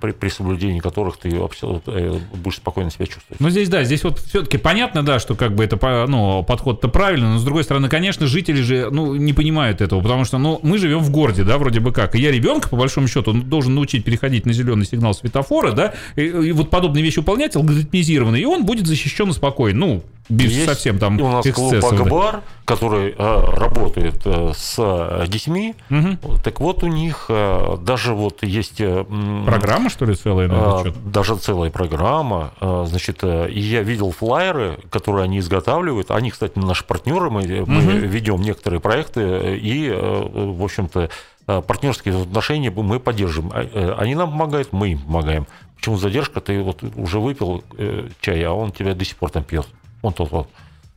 [0.00, 3.40] при соблюдении которых ты будешь спокойно себя чувствовать.
[3.40, 7.28] Ну, здесь, да, здесь вот все-таки понятно, да, что как бы это, ну, подход-то правильный,
[7.28, 10.78] но, с другой стороны, конечно, жители же, ну, не понимают этого, потому что, ну, мы
[10.78, 14.04] живем в городе, да, вроде бы как, и я ребенка, по большому счету, должен научить
[14.04, 18.64] переходить на зеленый сигнал светофора, да, и, и вот подобные вещи выполнять алгоритмизированно, и он
[18.64, 23.44] будет защищен и спокоен, ну, без Есть совсем там у нас клуб Агбар, который э,
[23.54, 25.74] работает э, с э, детьми.
[25.90, 26.38] Угу.
[26.44, 28.80] Так вот, у них э, даже вот есть...
[28.80, 29.04] Э,
[29.46, 30.50] программа, что ли, целая?
[30.50, 32.52] Э, даже целая программа.
[32.60, 36.10] Э, значит, э, и я видел флайеры, которые они изготавливают.
[36.10, 37.30] Они, кстати, наши партнеры.
[37.30, 37.70] Мы, угу.
[37.70, 39.56] мы ведем некоторые проекты.
[39.56, 41.08] И, э, в общем-то,
[41.46, 43.52] э, партнерские отношения мы поддерживаем.
[43.54, 45.46] А, э, они нам помогают, мы им помогаем.
[45.76, 46.40] Почему задержка?
[46.42, 49.66] Ты вот уже выпил э, чай, а он тебя до сих пор там пьет.
[50.02, 50.48] Вот тут вот.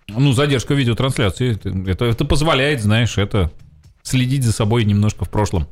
[0.08, 1.58] Ну, задержка видеотрансляции.
[1.90, 3.52] Это, это позволяет, знаешь, это
[4.04, 5.68] следить за собой немножко в прошлом.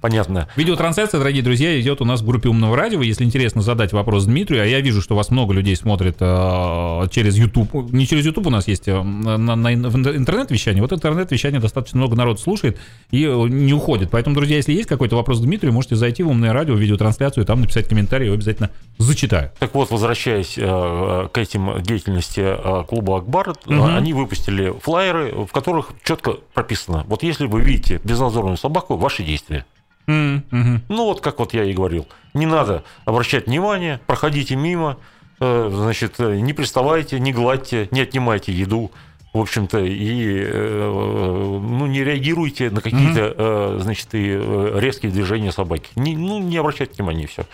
[0.00, 0.48] Понятно.
[0.56, 3.02] Видеотрансляция, дорогие друзья, идет у нас в группе Умного радио.
[3.02, 7.36] Если интересно задать вопрос Дмитрию, а я вижу, что вас много людей смотрит э, через
[7.36, 7.92] YouTube.
[7.92, 10.82] Не через YouTube у нас есть, э, на, на интернет-вещание.
[10.82, 12.78] Вот интернет-вещание достаточно много народ слушает
[13.10, 14.10] и э, не уходит.
[14.10, 17.46] Поэтому, друзья, если есть какой-то вопрос к Дмитрию, можете зайти в Умное радио, видеотрансляцию, и
[17.46, 19.50] там написать комментарий, я обязательно зачитаю.
[19.58, 23.84] Так вот, возвращаясь э, к этим деятельности э, клуба Акбар, угу.
[23.84, 29.66] они выпустили флайеры, в которых четко прописано, вот если вы видите безнадзорную собаку, ваши действия.
[30.06, 30.80] Mm-hmm.
[30.88, 32.06] Ну, вот как вот я и говорил.
[32.34, 34.98] Не надо обращать внимание, проходите мимо,
[35.40, 38.90] э, значит, э, не приставайте, не гладьте, не отнимайте еду,
[39.32, 43.80] в общем-то, и э, ну, не реагируйте на какие-то, mm-hmm.
[43.80, 45.88] значит, и резкие движения собаки.
[45.94, 47.46] Не, ну, не обращайте внимания, и все.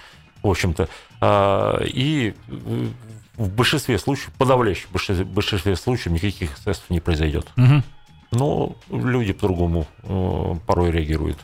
[0.43, 0.89] В общем-то.
[1.21, 2.35] А, и
[3.37, 7.47] в большинстве случаев, подавляющем большинстве случаев никаких эксцессов не произойдет.
[7.57, 7.83] Угу.
[8.33, 9.87] Но люди по-другому
[10.67, 11.39] порой реагируют.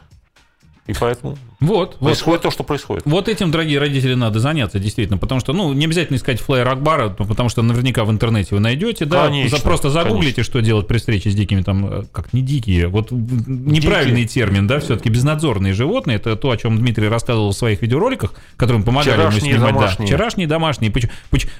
[0.86, 3.04] И поэтому вот, происходит вот, то, что происходит.
[3.06, 5.18] Вот этим, дорогие родители, надо заняться, действительно.
[5.18, 8.60] Потому что, ну, не обязательно искать флайер Акбара, ну, потому что наверняка в интернете вы
[8.60, 9.26] найдете, да.
[9.26, 10.44] Конечно, просто загуглите, конечно.
[10.44, 14.46] что делать при встрече с дикими, там, э, как не дикие, вот неправильный Дикие.
[14.46, 16.16] термин, да, все-таки безнадзорные животные.
[16.16, 19.74] Это то, о чем Дмитрий рассказывал в своих видеороликах, которым помогали Вчерашние ему снимать.
[19.74, 19.98] Домашние.
[19.98, 20.90] Да, вчерашние домашние.
[20.90, 21.12] Почему,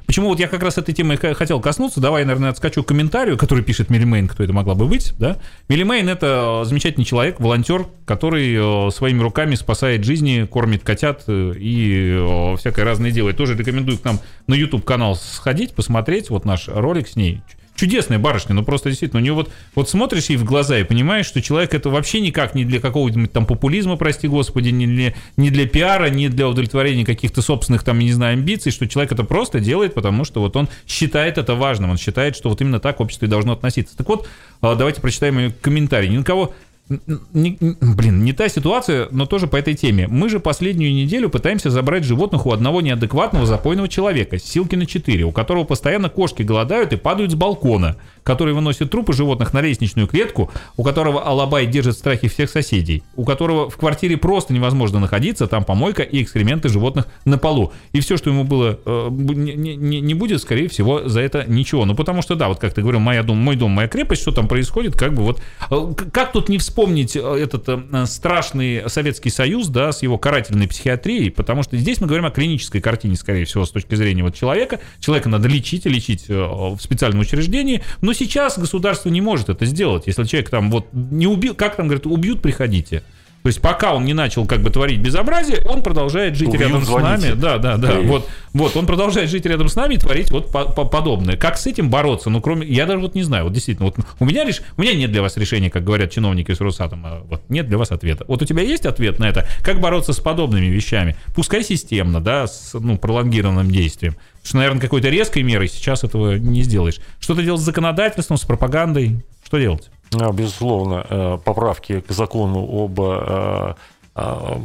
[0.06, 2.00] почему вот я как раз этой темы хотел коснуться?
[2.00, 5.38] Давай, наверное, отскочу к комментарию, который пишет Милимейн, кто это могла бы быть, да.
[5.68, 12.56] Милимейн это замечательный человек, волонтер, который э, своими руками спасает жизни, кормит котят э, и
[12.58, 13.36] всякое разное делает.
[13.36, 17.42] Тоже рекомендую к нам на YouTube канал сходить, посмотреть вот наш ролик с ней.
[17.74, 21.24] Чудесная барышня, ну просто действительно, у нее вот, вот смотришь ей в глаза и понимаешь,
[21.24, 25.50] что человек это вообще никак не для какого-нибудь там популизма, прости господи, не для, не
[25.50, 29.58] для пиара, не для удовлетворения каких-то собственных там, не знаю, амбиций, что человек это просто
[29.58, 33.24] делает, потому что вот он считает это важным, он считает, что вот именно так общество
[33.24, 33.96] и должно относиться.
[33.96, 34.28] Так вот,
[34.60, 36.10] а, давайте прочитаем ее комментарий.
[36.10, 36.54] Ни на кого
[36.88, 40.08] не, блин, не та ситуация, но тоже по этой теме.
[40.08, 45.32] Мы же последнюю неделю пытаемся забрать животных у одного неадекватного запойного человека, Силкина 4, у
[45.32, 50.50] которого постоянно кошки голодают и падают с балкона, который выносит трупы животных на лестничную клетку,
[50.76, 55.46] у которого Алабай держит в страхе всех соседей, у которого в квартире просто невозможно находиться,
[55.46, 57.72] там помойка и экскременты животных на полу.
[57.92, 61.84] И все, что ему было, э, не, будет, скорее всего, за это ничего.
[61.84, 64.32] Ну, потому что, да, вот как ты говорил, моя дом, мой дом, моя крепость, что
[64.32, 65.40] там происходит, как бы вот...
[65.70, 67.68] Э, как тут не вспомнить э, этот
[68.08, 72.80] страшный Советский Союз, да, с его карательной психиатрией, потому что здесь мы говорим о клинической
[72.80, 74.80] картине, скорее всего, с точки зрения вот человека.
[75.00, 80.06] Человека надо лечить и лечить в специальном учреждении, но сейчас государство не может это сделать.
[80.06, 83.02] Если человек там вот не убил, как там говорят, убьют, приходите.
[83.42, 86.84] То есть пока он не начал как бы творить безобразие, он продолжает жить Убьют, рядом
[86.84, 87.18] звоните.
[87.18, 87.40] с нами.
[87.40, 88.00] Да, да, да.
[88.00, 91.36] Вот, вот, он продолжает жить рядом с нами и творить вот по -по подобное.
[91.36, 92.30] Как с этим бороться?
[92.30, 93.44] Ну, кроме, я даже вот не знаю.
[93.44, 96.52] Вот действительно, вот у меня лишь, у меня нет для вас решения, как говорят чиновники
[96.54, 97.22] с Росатома.
[97.28, 98.24] Вот нет для вас ответа.
[98.28, 99.48] Вот у тебя есть ответ на это?
[99.62, 101.16] Как бороться с подобными вещами?
[101.34, 104.14] Пускай системно, да, с ну, пролонгированным действием.
[104.14, 107.00] Потому что, наверное, какой-то резкой мерой сейчас этого не сделаешь.
[107.18, 109.22] Что-то делать с законодательством, с пропагандой?
[109.52, 109.90] Что делать?
[110.18, 113.74] А, безусловно, э, поправки к закону об э,
[114.14, 114.60] э,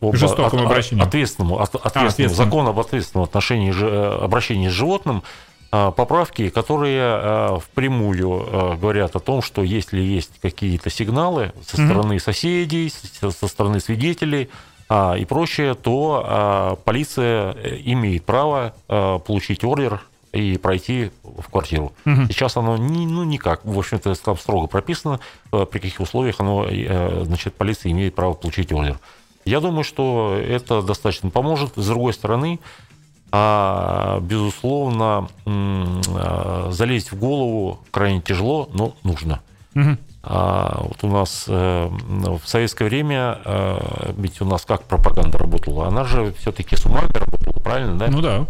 [0.00, 1.02] об жестоком от, обращении.
[1.02, 3.72] Ответственному, от, ответственному, а, закон об ответственном отношении
[4.22, 5.24] обращении с животным,
[5.70, 12.20] поправки, которые впрямую говорят о том, что если есть какие-то сигналы со стороны mm-hmm.
[12.20, 14.48] соседей, со стороны свидетелей
[14.88, 17.50] и прочее, то полиция
[17.84, 20.02] имеет право получить ордер
[20.36, 21.92] и пройти в квартиру.
[22.04, 22.26] Угу.
[22.28, 25.20] Сейчас оно не, ну, никак, в общем-то, там строго прописано,
[25.52, 28.98] э, при каких условиях оно, э, значит, полиция имеет право получить ордер.
[29.44, 31.72] Я думаю, что это достаточно поможет.
[31.76, 32.58] С другой стороны,
[33.30, 39.40] а, безусловно, а, залезть в голову крайне тяжело, но нужно.
[39.74, 39.96] Угу.
[40.28, 43.38] А вот у нас э, в советское время,
[44.16, 48.08] ведь у нас как пропаганда работала, она же все-таки с умами работала, правильно, да?
[48.08, 48.46] Ну да.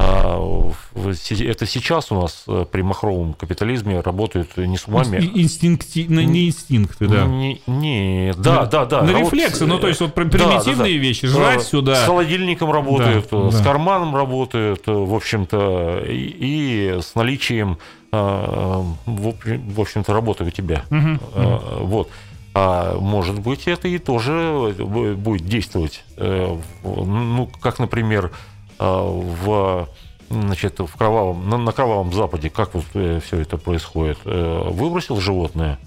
[0.00, 5.18] А, это сейчас у нас э, при махровом капитализме работают не с умами.
[5.34, 7.24] Инстинктивно, не инстинкты, да.
[7.24, 9.02] Не, не, да, да, да.
[9.02, 11.96] На рефлексы, ну то есть вот примитивные да, да, вещи, жрать сюда.
[11.96, 13.64] С холодильником работают, да, с да.
[13.64, 17.78] карманом работают, в общем-то, и, и с наличием,
[18.12, 20.84] э, в общем-то, работы у тебя.
[20.90, 22.08] Угу, вот.
[22.54, 26.04] А может быть, это и тоже будет действовать.
[26.16, 28.32] Ну, как, например,
[28.78, 29.88] в
[30.30, 35.20] значит, в кровавом, на, на кровавом Западе, как вот э, все это происходит, э, выбросил
[35.20, 35.78] животное,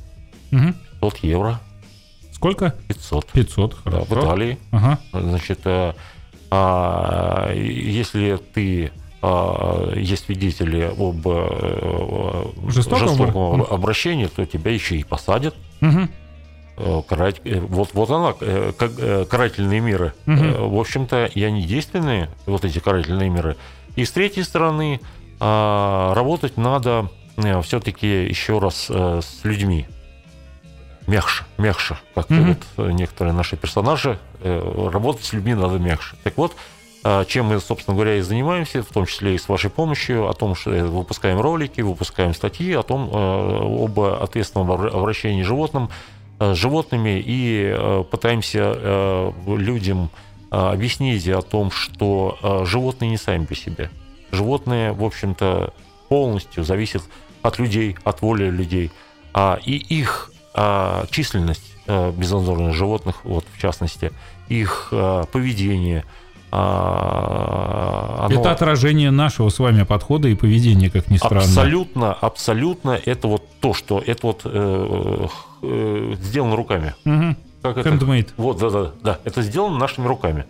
[0.52, 0.74] угу.
[1.02, 1.60] 500 евро.
[2.34, 2.76] Сколько?
[2.88, 3.28] 500.
[3.28, 4.06] 500, хорошо.
[4.10, 4.58] Да, в Италии.
[4.72, 5.00] Ага.
[5.14, 5.94] Значит, э,
[6.50, 11.22] а, если ты а, есть свидетели об
[12.70, 15.56] жестоком, жестоком обращении, то тебя еще и посадят.
[15.82, 16.08] Угу.
[16.78, 20.14] Э, карать, э, вот, вот она, э, как, карательные меры.
[20.26, 20.70] Угу.
[20.70, 23.58] В общем-то, и они действенные, вот эти карательные меры.
[23.96, 25.02] И с третьей стороны,
[25.40, 27.10] а, работать надо
[27.64, 29.88] все-таки еще раз с людьми.
[31.08, 32.56] Мягче, мягче, как угу.
[32.78, 34.20] вот некоторые наши персонажи.
[34.44, 36.16] Работать с людьми надо мягче.
[36.24, 36.56] Так вот,
[37.28, 40.56] чем мы, собственно говоря, и занимаемся, в том числе и с вашей помощью, о том,
[40.56, 45.90] что выпускаем ролики, выпускаем статьи о том, об ответственном обращении животным,
[46.54, 50.10] животными и э, пытаемся э, людям
[50.50, 53.90] объяснить о том, что животные не сами по себе.
[54.34, 55.74] Животные, в общем-то,
[56.10, 57.04] полностью зависят
[57.42, 58.92] от людей, от воли людей.
[59.34, 60.30] А, и их
[61.10, 64.12] численность безнадзорных животных, вот в частности,
[64.50, 66.04] их поведение–
[66.54, 68.42] а, оно...
[68.42, 71.44] Это отражение нашего с вами подхода и поведения, как ни странно.
[71.44, 73.00] Абсолютно, абсолютно.
[73.06, 75.28] Это вот то, что это вот э,
[75.64, 76.94] э, сделано руками.
[77.06, 77.36] Угу.
[77.62, 77.90] Как это?
[78.36, 79.20] Вот, да, да, да.
[79.24, 80.46] Это сделано нашими руками.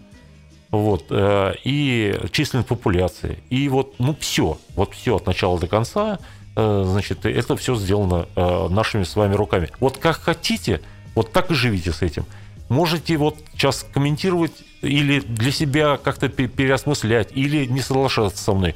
[0.71, 1.05] Вот.
[1.11, 3.37] Э, и численность популяции.
[3.51, 4.57] И вот, ну, все.
[4.75, 6.17] Вот все от начала до конца.
[6.55, 9.69] Э, значит, это все сделано э, нашими с вами руками.
[9.79, 10.81] Вот как хотите,
[11.13, 12.25] вот так и живите с этим
[12.71, 18.75] можете вот сейчас комментировать или для себя как-то переосмыслять, или не соглашаться со мной.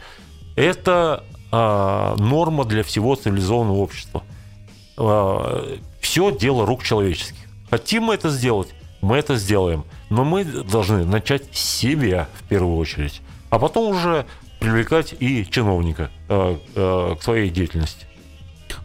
[0.55, 4.23] Это а, норма для всего цивилизованного общества.
[4.97, 7.37] А, все дело рук человеческих.
[7.69, 8.67] Хотим мы это сделать,
[9.01, 9.85] мы это сделаем.
[10.09, 14.25] Но мы должны начать с себя в первую очередь, а потом уже
[14.59, 18.05] привлекать и чиновника а, а, к своей деятельности.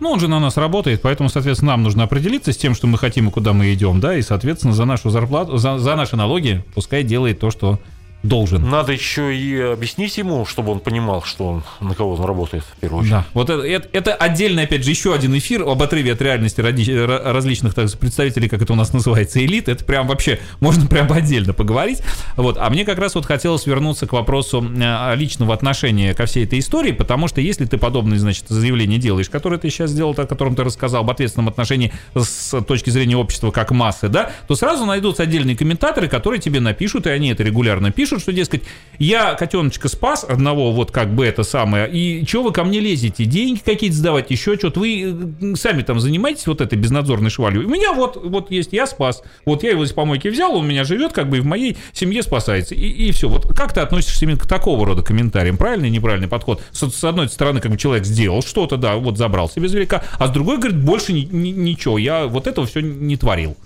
[0.00, 2.96] Ну, он же на нас работает, поэтому, соответственно, нам нужно определиться с тем, что мы
[2.96, 6.64] хотим и куда мы идем, да, и, соответственно, за нашу зарплату, за, за наши налоги
[6.74, 7.78] пускай делает то, что
[8.22, 8.68] должен.
[8.68, 12.80] Надо еще и объяснить ему, чтобы он понимал, что он на кого он работает в
[12.80, 13.12] первую очередь.
[13.12, 16.60] Да, вот это, это, это отдельно, опять же, еще один эфир об отрыве от реальности
[16.60, 19.68] ради, различных так, представителей, как это у нас называется, элит.
[19.68, 22.02] Это прям вообще, можно прям отдельно поговорить.
[22.36, 22.56] Вот.
[22.58, 26.58] А мне как раз вот хотелось вернуться к вопросу э, личного отношения ко всей этой
[26.58, 30.54] истории, потому что если ты подобные, значит, заявления делаешь, которые ты сейчас сделал, о котором
[30.54, 35.22] ты рассказал, об ответственном отношении с точки зрения общества как массы, да, то сразу найдутся
[35.22, 38.62] отдельные комментаторы, которые тебе напишут, и они это регулярно пишут, пишут, что, дескать,
[38.98, 43.24] я котеночка спас одного, вот как бы это самое, и что вы ко мне лезете?
[43.24, 44.80] Деньги какие-то сдавать, еще что-то.
[44.80, 47.66] Вы э, сами там занимаетесь вот этой безнадзорной швалью.
[47.66, 49.22] У меня вот, вот есть, я спас.
[49.44, 52.22] Вот я его из помойки взял, он меня живет, как бы и в моей семье
[52.22, 52.74] спасается.
[52.74, 53.28] И, и все.
[53.28, 55.56] Вот как ты относишься именно к такого рода комментариям?
[55.56, 56.62] Правильный, неправильный подход?
[56.72, 60.26] С, с одной стороны, как бы человек сделал что-то, да, вот забрал себе зверька, а
[60.26, 63.56] с другой, говорит, больше ни, ни, ничего, я вот этого все не творил.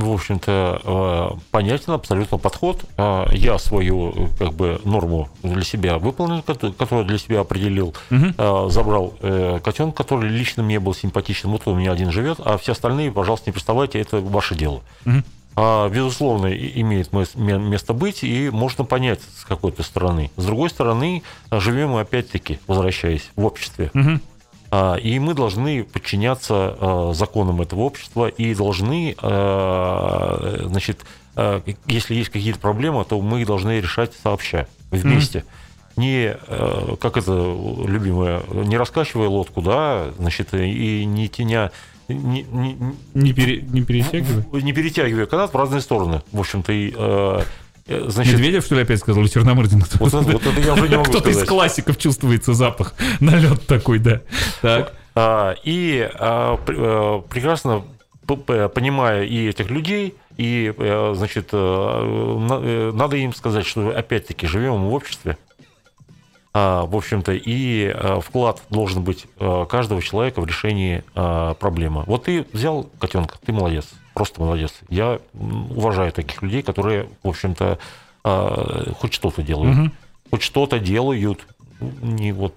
[0.00, 2.84] В общем-то, э, понятен абсолютно подход.
[2.96, 7.94] Э, я свою как бы норму для себя выполнил, которую для себя определил.
[8.10, 8.70] Угу.
[8.70, 9.14] Забрал
[9.62, 11.50] котенка, который лично мне был симпатичен.
[11.50, 14.82] Вот у меня один живет, а все остальные, пожалуйста, не приставайте, это ваше дело.
[15.06, 15.90] Угу.
[15.90, 20.30] Безусловно, имеет место быть, и можно понять с какой-то стороны.
[20.36, 23.90] С другой стороны, живем мы опять-таки, возвращаясь в обществе.
[23.94, 24.20] Угу
[25.02, 31.04] и мы должны подчиняться а, законам этого общества и должны, а, значит,
[31.86, 35.40] если есть какие-то проблемы, то мы их должны решать сообща, вместе.
[35.40, 35.60] Mm-hmm
[35.96, 36.36] не,
[36.98, 37.30] как это
[37.86, 41.70] любимое, не раскачивая лодку, да, значит, и не теня
[42.08, 42.76] не, не,
[43.14, 44.44] не, пере, не перетягивая?
[44.60, 46.20] Не перетягивая канат в разные стороны.
[46.32, 47.42] В общем-то, и Э,
[47.86, 49.84] значит, Медведев, что ли, опять сказал, или Черномырдин?
[49.98, 52.94] Вот, вот, это я уже не могу Кто-то из классиков чувствуется запах.
[53.20, 54.20] Налет такой, да.
[54.62, 54.94] Так.
[55.14, 57.84] А, и а, а, прекрасно
[58.26, 60.72] понимая и этих людей, и,
[61.14, 65.36] значит, надо им сказать, что, опять-таки, живем в обществе,
[66.54, 69.26] в общем-то, и вклад должен быть
[69.68, 72.04] каждого человека в решении проблемы.
[72.06, 73.84] Вот ты взял котенка, ты молодец
[74.14, 74.72] просто молодец.
[74.88, 77.78] Я уважаю таких людей, которые, в общем-то,
[78.22, 79.76] а, хоть что-то делают.
[79.76, 79.90] Угу.
[80.30, 81.46] Хоть что-то делают,
[82.00, 82.54] не вот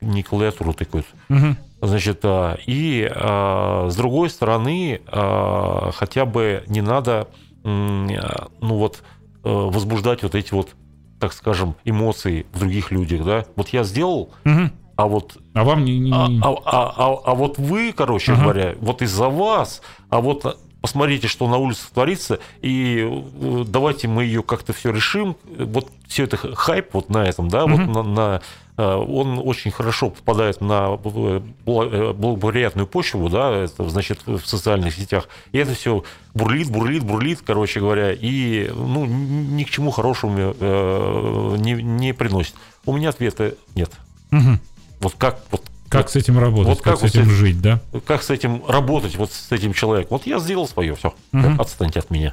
[0.00, 1.06] не клавиатуру тыкают.
[1.28, 1.56] Угу.
[1.82, 7.28] Значит, а, и а, с другой стороны, хотя бы не надо,
[7.62, 9.02] ну вот,
[9.42, 10.70] возбуждать вот эти вот,
[11.18, 13.46] так скажем, эмоции в других людях, да.
[13.56, 14.70] Вот я сделал, угу.
[14.96, 15.36] а вот...
[15.54, 15.98] А вам не...
[15.98, 16.12] не...
[16.12, 18.42] А, а, а, а, а вот вы, короче ага.
[18.42, 23.06] говоря, вот из-за вас, а вот посмотрите, что на улице творится, и
[23.40, 25.36] э, давайте мы ее как-то все решим.
[25.44, 27.84] Вот все это хайп вот на этом, да, mm-hmm.
[27.84, 28.42] вот на, на
[28.76, 35.28] э, он очень хорошо попадает на э, благоприятную почву, да, это значит в социальных сетях.
[35.52, 36.04] И это все
[36.34, 40.54] бурлит, бурлит, бурлит, короче говоря, и ну, ни к чему хорошему
[41.56, 42.54] не, не приносит.
[42.86, 43.90] У меня ответа нет.
[44.32, 44.58] Угу.
[45.00, 47.80] Вот как, вот как с этим работать, вот как, как с этим вот жить, да?
[48.06, 50.18] Как с этим работать, вот с этим человеком.
[50.18, 51.60] Вот я сделал свое, все, угу.
[51.60, 52.32] отстаньте от меня.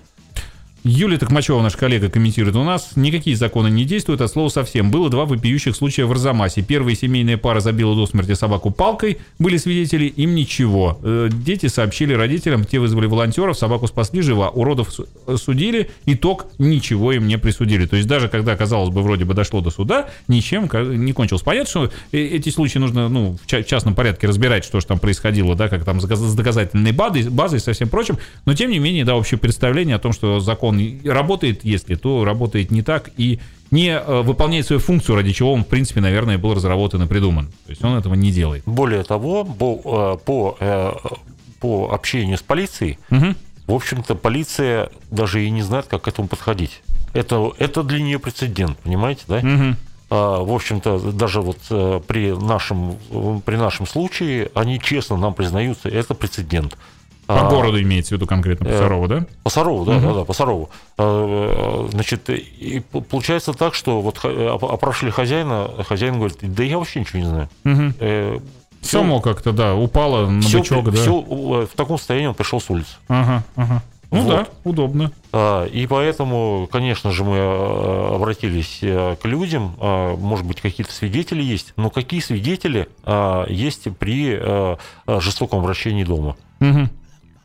[0.83, 2.55] Юлия Токмачева, наш коллега, комментирует.
[2.55, 4.89] У нас никакие законы не действуют, от слова совсем.
[4.91, 6.61] Было два вопиющих случая в Арзамасе.
[6.61, 9.17] Первая семейная пара забила до смерти собаку палкой.
[9.39, 10.99] Были свидетели, им ничего.
[11.03, 14.49] Э, дети сообщили родителям, те вызвали волонтеров, собаку спасли жива.
[14.49, 14.89] Уродов
[15.35, 17.85] судили, итог ничего им не присудили.
[17.85, 20.69] То есть даже когда, казалось бы, вроде бы дошло до суда, ничем
[21.03, 21.41] не кончилось.
[21.41, 25.55] Понятно, что э, эти случаи нужно ну, в частном порядке разбирать, что же там происходило,
[25.55, 28.17] да, как там с доказательной базой и со всем прочим.
[28.45, 30.66] Но тем не менее, да, общее представление о том, что закон
[31.05, 33.39] работает, если, то работает не так и
[33.71, 37.47] не э, выполняет свою функцию, ради чего он, в принципе, наверное, был разработан и придуман.
[37.65, 38.63] То есть он этого не делает.
[38.65, 40.91] Более того, по, э, по, э,
[41.59, 43.35] по общению с полицией, угу.
[43.67, 46.81] в общем-то, полиция даже и не знает, как к этому подходить.
[47.13, 49.37] Это, это для нее прецедент, понимаете, да?
[49.37, 49.75] Угу.
[50.09, 51.57] В общем-то, даже вот
[52.07, 52.95] при нашем,
[53.45, 56.77] при нашем случае они честно нам признаются, это прецедент.
[57.27, 59.25] По а, городу имеется в виду конкретно, по Сарову, да?
[59.43, 60.07] По Сарову, да, угу.
[60.07, 60.69] да, да, по Сарову.
[60.97, 67.19] А, значит, и получается так, что вот опрашивали хозяина, хозяин говорит, да я вообще ничего
[67.19, 67.49] не знаю.
[67.65, 67.93] Угу.
[67.99, 68.39] Э,
[68.81, 71.01] Само как-то, да, упало на все, бычок, да.
[71.01, 72.95] Все в таком состоянии он пришел с улицы.
[73.09, 73.83] Ага, ага.
[74.09, 74.29] Ну вот.
[74.29, 75.11] да, удобно.
[75.73, 79.75] И поэтому, конечно же, мы э, обратились э, к людям.
[79.81, 81.73] Может быть, какие-то свидетели есть.
[81.75, 82.87] Но какие свидетели
[83.49, 84.77] есть при
[85.19, 86.37] жестоком вращении дома?
[86.61, 86.87] Угу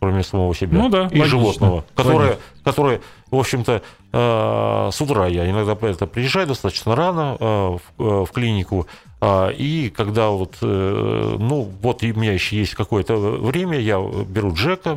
[0.02, 1.26] кроме самого себя, ну, да, и логично.
[1.26, 3.00] животного, которое, которое,
[3.30, 3.82] в общем-то,
[4.12, 8.88] э, с утра я иногда это приезжаю достаточно рано э, в, в клинику,
[9.20, 14.96] э, и когда вот, ну, вот у меня еще есть какое-то время, я беру Джека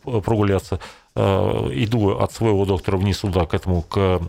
[0.00, 0.80] прогуляться,
[1.14, 4.22] иду от своего доктора вниз туда, к этому, к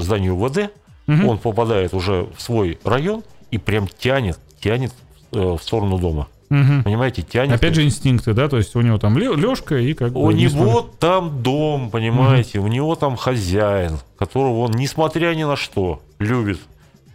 [0.00, 0.70] зданию ВД,
[1.06, 1.30] угу.
[1.30, 4.94] он попадает уже в свой район и прям тянет, тянет
[5.30, 6.26] в сторону дома.
[6.50, 6.82] Угу.
[6.84, 7.54] Понимаете, тянет.
[7.54, 10.88] Опять же инстинкты, да, то есть у него там лёжка и как У бы, него
[10.98, 12.68] там дом, понимаете, угу.
[12.68, 16.60] у него там хозяин, которого он, несмотря ни на что, любит.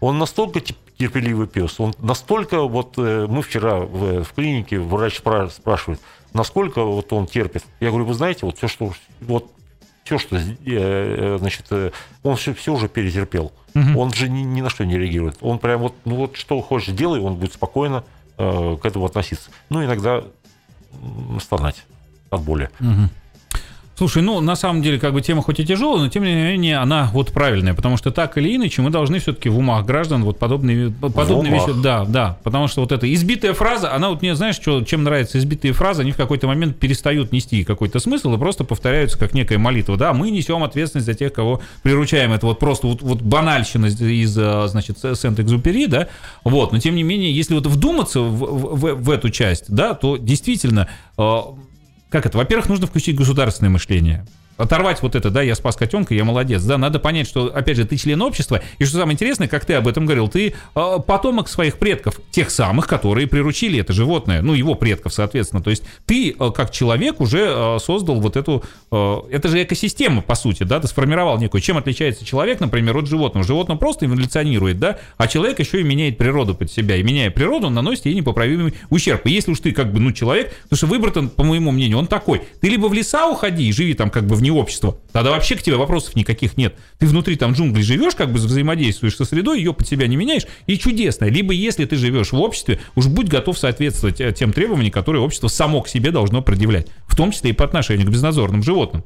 [0.02, 0.62] Он настолько
[0.98, 6.00] терпеливый пес, он настолько, вот э, мы вчера в, в клинике, врач спрашивает,
[6.34, 7.64] насколько вот он терпит.
[7.80, 9.52] Я говорю, вы знаете, вот все, что, вот
[10.04, 11.66] все, что, э, э, значит,
[12.24, 13.52] он все, все уже перетерпел.
[13.76, 14.00] Угу.
[14.00, 15.38] Он же ни, ни на что не реагирует.
[15.42, 18.04] Он прям вот, ну вот что хочешь делай, он будет спокойно
[18.40, 19.50] к этому относиться.
[19.70, 20.24] Ну, иногда
[21.42, 21.84] стонать
[22.30, 22.70] от боли.
[22.80, 23.10] Угу.
[24.00, 26.78] Слушай, ну, на самом деле, как бы тема хоть и тяжелая, но тем не менее
[26.78, 30.40] она вот правильная, потому что так или иначе мы должны все-таки в умах граждан вот
[30.40, 31.74] подобные, подобные вещи...
[31.84, 35.38] Да, да, потому что вот эта избитая фраза, она вот мне, знаешь, что, чем нравится
[35.38, 39.58] избитые фразы, они в какой-то момент перестают нести какой-то смысл и просто повторяются как некая
[39.58, 39.98] молитва.
[39.98, 42.32] Да, мы несем ответственность за тех, кого приручаем.
[42.32, 46.08] Это вот просто вот, вот банальщина из, э, значит, Сент-Экзупери, да,
[46.46, 50.16] вот, но тем не менее, если вот вдуматься в, в, в эту часть, да, то
[50.16, 50.88] действительно
[51.18, 51.40] э,
[52.10, 52.38] как это?
[52.38, 54.26] Во-первых, нужно включить государственное мышление
[54.60, 57.86] оторвать вот это, да, я спас котенка, я молодец, да, надо понять, что, опять же,
[57.86, 61.48] ты член общества, и что самое интересное, как ты об этом говорил, ты э, потомок
[61.50, 66.36] своих предков, тех самых, которые приручили это животное, ну, его предков, соответственно, то есть ты,
[66.38, 70.80] э, как человек, уже э, создал вот эту, э, это же экосистема, по сути, да,
[70.80, 75.60] ты сформировал некую, чем отличается человек, например, от животного, животное просто эволюционирует, да, а человек
[75.60, 79.32] еще и меняет природу под себя, и меняя природу, он наносит ей непоправимый ущерб, и
[79.32, 82.42] если уж ты, как бы, ну, человек, потому что выбор по моему мнению, он такой,
[82.62, 84.98] ты либо в леса уходи и живи там, как бы, в не общество.
[85.12, 86.76] Тогда вообще к тебе вопросов никаких нет.
[86.98, 90.46] Ты внутри там джунглей живешь, как бы взаимодействуешь со средой, ее под себя не меняешь,
[90.68, 91.26] и чудесно.
[91.26, 95.48] Либо если ты живешь в обществе, уж будь готов соответствовать э, тем требованиям, которые общество
[95.48, 96.88] само к себе должно предъявлять.
[97.08, 99.04] В том числе и по отношению к безнадзорным животным.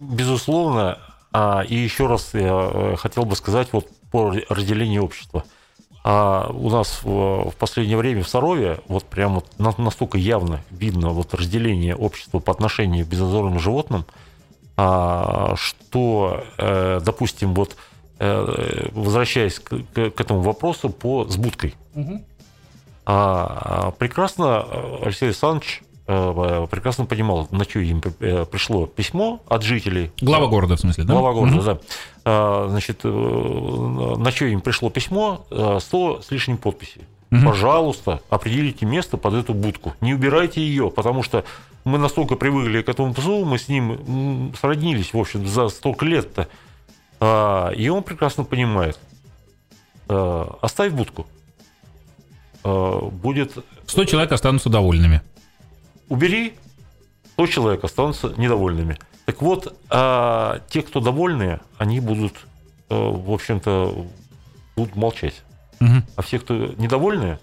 [0.00, 0.98] Безусловно.
[1.32, 5.44] А, и еще раз я э, хотел бы сказать вот по разделению общества.
[6.04, 11.10] А у нас в, в последнее время в Сарове вот прям вот настолько явно видно
[11.10, 14.04] вот разделение общества по отношению к безнадзорным животным,
[14.76, 17.76] а, что, э, допустим, вот
[18.18, 21.76] э, возвращаясь к, к этому вопросу по сбудкой.
[21.94, 22.24] Угу.
[23.04, 24.64] А, прекрасно
[25.02, 30.10] Алексей Александрович прекрасно понимал, на что им э, пришло письмо от жителей.
[30.20, 31.12] Глава города, в смысле, да?
[31.12, 31.64] Глава города, угу.
[31.64, 31.78] да.
[32.24, 35.46] А, значит, э, на что им пришло письмо,
[35.80, 37.02] 100 с лишним подписей.
[37.30, 37.44] Угу.
[37.44, 39.94] Пожалуйста, определите место под эту будку.
[40.00, 41.44] Не убирайте ее, потому что
[41.84, 46.48] мы настолько привыкли к этому псу, мы с ним сроднились, в общем, за столько лет-то.
[47.76, 48.98] И он прекрасно понимает.
[50.08, 51.26] Оставь будку.
[52.64, 53.56] Будет...
[53.86, 55.22] 100 человек останутся довольными
[56.12, 56.54] убери,
[57.32, 58.98] 100 человек останутся недовольными.
[59.24, 62.34] Так вот, а те, кто довольные, они будут,
[62.90, 64.06] э, в общем-то,
[64.76, 65.42] будут молчать.
[65.80, 66.02] Угу.
[66.16, 67.38] А все, кто недовольные,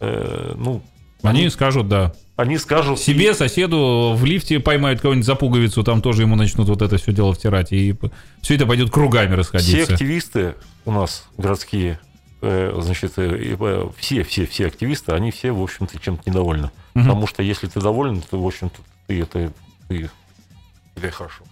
[0.00, 0.82] э, ну...
[1.22, 2.12] Они, они скажут, да.
[2.36, 2.98] Они скажут...
[2.98, 3.34] Себе, и...
[3.34, 7.32] соседу в лифте поймают кого-нибудь за пуговицу, там тоже ему начнут вот это все дело
[7.34, 7.96] втирать, и
[8.40, 9.84] все это пойдет кругами расходиться.
[9.84, 10.54] Все активисты
[10.84, 11.98] у нас городские,
[12.42, 16.70] значит, все, все, все активисты, они все, в общем-то, чем-то недовольны.
[16.94, 17.04] Угу.
[17.04, 19.52] Потому что если ты доволен, то, в общем-то, ты это
[19.88, 20.10] ты,
[20.96, 21.44] тебе хорошо.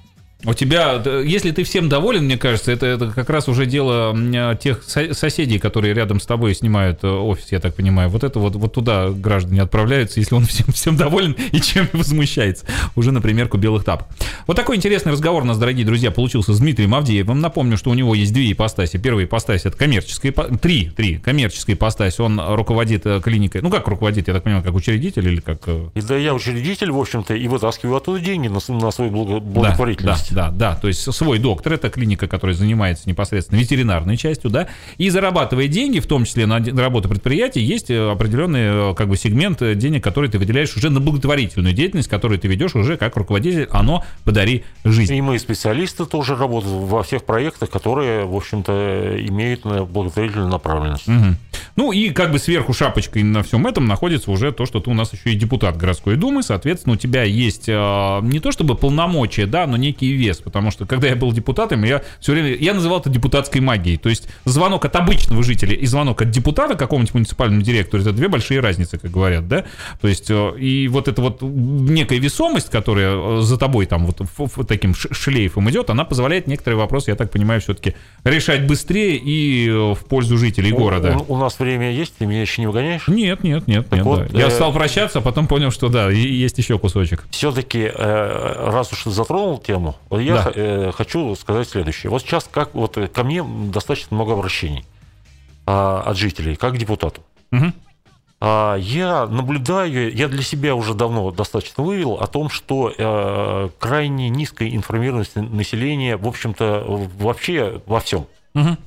[0.47, 4.17] У тебя, если ты всем доволен, мне кажется, это, это как раз уже дело
[4.57, 8.09] тех соседей, которые рядом с тобой снимают э, офис, я так понимаю.
[8.09, 12.65] Вот это вот, вот туда граждане отправляются, если он всем, всем доволен и чем возмущается.
[12.97, 14.09] Уже на примерку белых тап.
[14.47, 17.41] Вот такой интересный разговор у нас, дорогие друзья, получился с Дмитрием Авдеевым.
[17.41, 18.97] Напомню, что у него есть две ипостаси.
[18.97, 22.19] Первая ипостась это коммерческая, три, три, коммерческая ипостась.
[22.19, 25.61] Он руководит э, клиникой, ну как руководит, я так понимаю, как учредитель или как...
[25.67, 30.30] Э, и да, я учредитель, в общем-то, и вытаскиваю оттуда деньги на, на свою благотворительность.
[30.30, 34.51] Да, да да, да, то есть свой доктор, это клиника, которая занимается непосредственно ветеринарной частью,
[34.51, 34.69] да,
[34.99, 39.17] и зарабатывая деньги, в том числе на работу предприятия, есть э, определенный э, как бы
[39.17, 43.17] сегмент э, денег, который ты выделяешь уже на благотворительную деятельность, которую ты ведешь уже как
[43.17, 45.15] руководитель, оно подари жизнь.
[45.15, 51.09] И мы специалисты тоже работают во всех проектах, которые, в общем-то, имеют благотворительную направленность.
[51.09, 51.35] Угу.
[51.77, 54.95] Ну и как бы сверху шапочкой на всем этом находится уже то, что ты у
[54.95, 59.67] нас еще и депутат городской думы, соответственно, у тебя есть не то чтобы полномочия, да,
[59.67, 63.11] но некий вес, потому что когда я был депутатом, я все время, я называл это
[63.11, 68.03] депутатской магией, то есть звонок от обычного жителя и звонок от депутата какому-нибудь муниципальному директору,
[68.03, 69.65] это две большие разницы, как говорят, да,
[70.01, 74.69] то есть э, и вот эта вот некая весомость, которая э, за тобой там вот
[74.69, 77.95] таким шлейфом идет, она позволяет некоторые вопросы, я так понимаю, все-таки
[78.25, 81.17] решать быстрее и э, в пользу жителей города.
[81.29, 82.15] У, у нас время есть?
[82.19, 83.09] Ты меня еще не выгоняешь?
[83.09, 83.91] Нет, нет, нет.
[83.91, 84.39] нет вот, да.
[84.39, 87.25] Я э, стал прощаться, а потом понял, что да, есть еще кусочек.
[87.31, 90.93] Все-таки, раз уж ты затронул тему, я да.
[90.93, 92.11] хочу сказать следующее.
[92.11, 94.85] Вот сейчас как вот ко мне достаточно много обращений
[95.67, 97.23] а, от жителей, как к депутату.
[97.53, 97.73] Угу.
[98.43, 104.71] Я наблюдаю, я для себя уже давно достаточно вывел о том, что э, крайне низкая
[104.71, 108.27] информированность населения, в общем-то, вообще во всем.
[108.55, 108.79] Угу.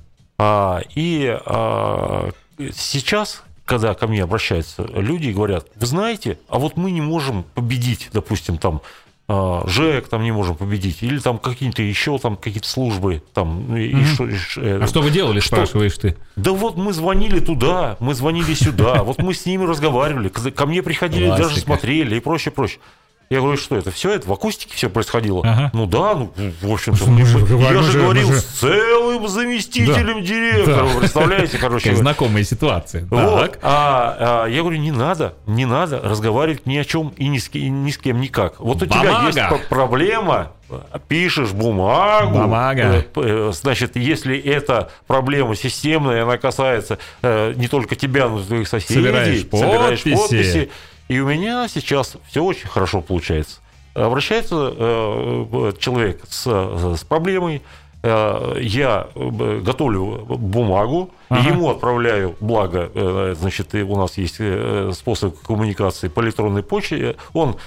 [0.96, 2.32] И а,
[2.74, 7.44] сейчас, когда ко мне обращаются люди и говорят, вы знаете, а вот мы не можем
[7.44, 8.82] победить, допустим, там а,
[9.68, 13.66] ЖЭК там не можем победить, или там какие-то еще там какие-то службы там.
[13.70, 15.56] Ну, и, что, и, э, а что вы делали, что?
[15.56, 16.16] спрашиваешь ты?
[16.36, 20.82] Да вот мы звонили туда, мы звонили сюда, вот мы с ними разговаривали, ко мне
[20.84, 22.80] приходили, даже смотрели и прочее, прочее.
[23.30, 25.42] Я говорю, что это все это в акустике все происходило.
[25.44, 25.72] Ага.
[25.74, 27.26] Ну да, ну, в общем-то, ну, я
[27.82, 28.40] же говорил же...
[28.40, 30.22] с целым заместителем да.
[30.22, 30.88] директора.
[30.88, 31.00] Да.
[31.00, 31.96] Представляете, короче.
[31.96, 33.06] Знакомая ситуация.
[33.06, 33.58] Вот.
[33.62, 37.52] А, а, я говорю, не надо, не надо разговаривать ни о чем и ни с,
[37.54, 38.60] ни с кем никак.
[38.60, 39.32] Вот у Бумага.
[39.32, 40.52] тебя есть проблема,
[41.08, 42.40] пишешь бумагу.
[42.40, 42.82] Бумага.
[42.82, 48.44] Э, э, значит, если это проблема системная, она касается э, не только тебя, но и
[48.44, 48.96] твоих соседей.
[48.96, 49.62] Собираешь подписи.
[49.62, 50.70] Собираешь подписи
[51.08, 53.60] и у меня сейчас все очень хорошо получается.
[53.94, 56.46] Обращается э, человек с,
[56.98, 57.62] с проблемой,
[58.02, 61.48] э, я э, готовлю бумагу, ага.
[61.48, 67.58] ему отправляю, благо, э, значит, у нас есть э, способ коммуникации по электронной почте, он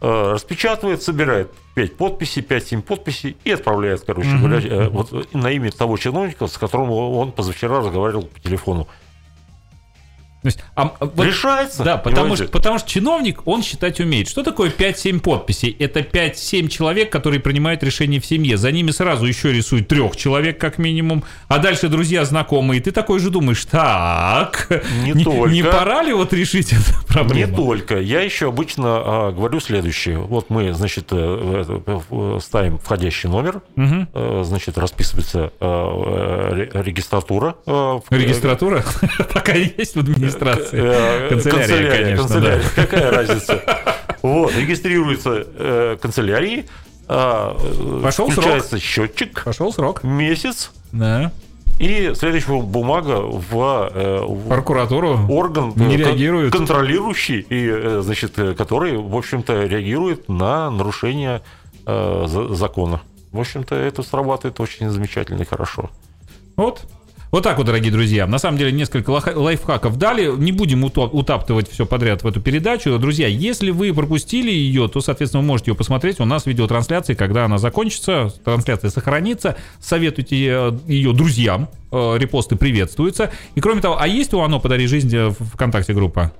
[0.00, 5.70] э, распечатывает, собирает 5 подписей, 5-7 подписей и отправляет, короче говоря, э, вот на имя
[5.70, 8.88] того чиновника, с которым он позавчера разговаривал по телефону.
[10.44, 11.82] То есть, а, вот, Решается.
[11.82, 14.28] Да, потому что, потому что чиновник, он считать умеет.
[14.28, 15.74] Что такое 5-7 подписей?
[15.78, 18.58] Это 5-7 человек, которые принимают решения в семье.
[18.58, 21.24] За ними сразу еще рисуют трех человек, как минимум.
[21.48, 22.82] А дальше друзья, знакомые.
[22.82, 24.68] Ты такой же думаешь, так,
[25.02, 25.50] не, не, только.
[25.50, 27.50] не пора ли вот решить эту проблему?
[27.50, 27.98] Не только.
[27.98, 30.18] Я еще обычно а, говорю следующее.
[30.18, 34.44] Вот мы, значит, э, э, ставим входящий номер, угу.
[34.44, 35.52] значит, расписывается
[36.74, 37.56] регистратура.
[38.10, 38.84] Регистратура?
[39.32, 40.80] Такая есть в администрации регистрации.
[40.82, 42.40] Э, канцелярия, конечно.
[42.40, 42.60] Да.
[42.74, 43.62] Какая разница?
[44.22, 46.64] Вот, регистрируется э, канцелярии,
[47.08, 47.54] а,
[48.02, 48.80] Пошел включается срок.
[48.80, 49.44] счетчик.
[49.44, 50.02] Пошел срок.
[50.02, 50.70] Месяц.
[50.92, 51.30] Да.
[51.78, 56.52] И следующая бумага в, э, в прокуратуру орган не реагирует.
[56.52, 61.42] контролирующий и значит который в общем-то реагирует на нарушение
[61.84, 63.02] э, закона.
[63.32, 65.90] В общем-то это срабатывает очень замечательно и хорошо.
[66.56, 66.86] Вот
[67.34, 68.28] вот так вот, дорогие друзья.
[68.28, 70.30] На самом деле, несколько лайфхаков дали.
[70.36, 72.96] Не будем утаптывать все подряд в эту передачу.
[72.96, 76.20] Друзья, если вы пропустили ее, то, соответственно, вы можете ее посмотреть.
[76.20, 79.56] У нас видеотрансляция, когда она закончится, трансляция сохранится.
[79.80, 81.68] Советуйте э, ее друзьям.
[81.90, 83.32] Э, репосты приветствуются.
[83.56, 86.32] И кроме того, а есть у «Оно подари жизнь» в ВКонтакте группа?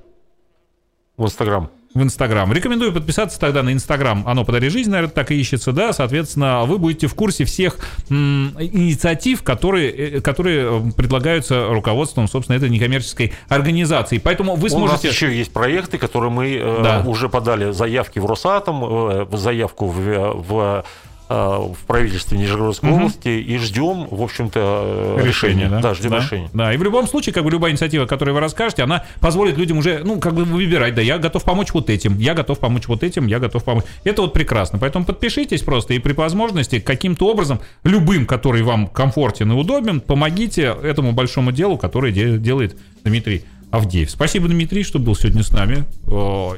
[1.16, 2.53] В Инстаграм в Инстаграм.
[2.53, 4.24] Рекомендую подписаться тогда на Инстаграм.
[4.26, 5.92] Оно подари жизнь, наверное, так и ищется, да.
[5.92, 7.78] Соответственно, вы будете в курсе всех
[8.11, 14.18] м, инициатив, которые, э, которые предлагаются руководством, собственно, этой некоммерческой организации.
[14.18, 15.09] Поэтому вы сможете...
[15.09, 17.03] У нас еще есть проекты, которые мы э, да.
[17.05, 20.82] э, уже подали заявки в Росатом, э, заявку в, в Э,
[21.29, 22.99] в правительстве Нижегородской угу.
[22.99, 25.64] области и ждем, в общем-то, решения.
[25.64, 25.81] решения да?
[25.81, 26.18] да, ждем да.
[26.18, 26.51] решения.
[26.53, 29.79] Да, и в любом случае, как бы любая инициатива, которую вы расскажете, она позволит людям
[29.79, 33.03] уже, ну, как бы выбирать, да, я готов помочь вот этим, я готов помочь вот
[33.03, 33.85] этим, я готов помочь.
[34.05, 34.79] Это вот прекрасно.
[34.79, 40.77] Поэтому подпишитесь просто и при возможности каким-то образом, любым, который вам комфортен и удобен, помогите
[40.83, 44.11] этому большому делу, которое делает Дмитрий Авдеев.
[44.11, 45.85] Спасибо, Дмитрий, что был сегодня с нами.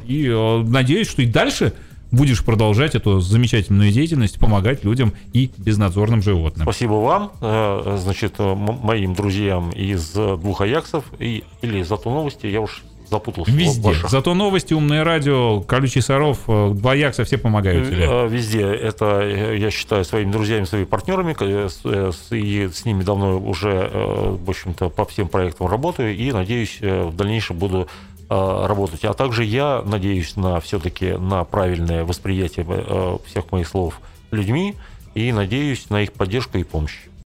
[0.07, 1.73] И надеюсь, что и дальше
[2.11, 6.65] будешь продолжать эту замечательную деятельность, помогать людям и безнадзорным животным.
[6.65, 12.61] Спасибо вам, э, значит, э, моим друзьям из двух Аяксов и, или зато новости, я
[12.61, 13.53] уж запутался.
[13.53, 13.95] Везде.
[14.09, 18.29] Зато новости, умное радио, колючий соров, э, два Якса все помогают тебе.
[18.29, 18.63] Везде.
[18.63, 21.37] Это я считаю своими друзьями, своими партнерами.
[22.31, 23.91] И с ними давно уже,
[24.45, 26.17] в общем-то, по всем проектам работаю.
[26.17, 29.05] И надеюсь, в дальнейшем буду Э, работать.
[29.05, 34.01] А также я надеюсь на все-таки на правильное восприятие э, всех моих слов
[34.31, 34.75] людьми
[35.15, 36.99] и надеюсь на их поддержку и помощь.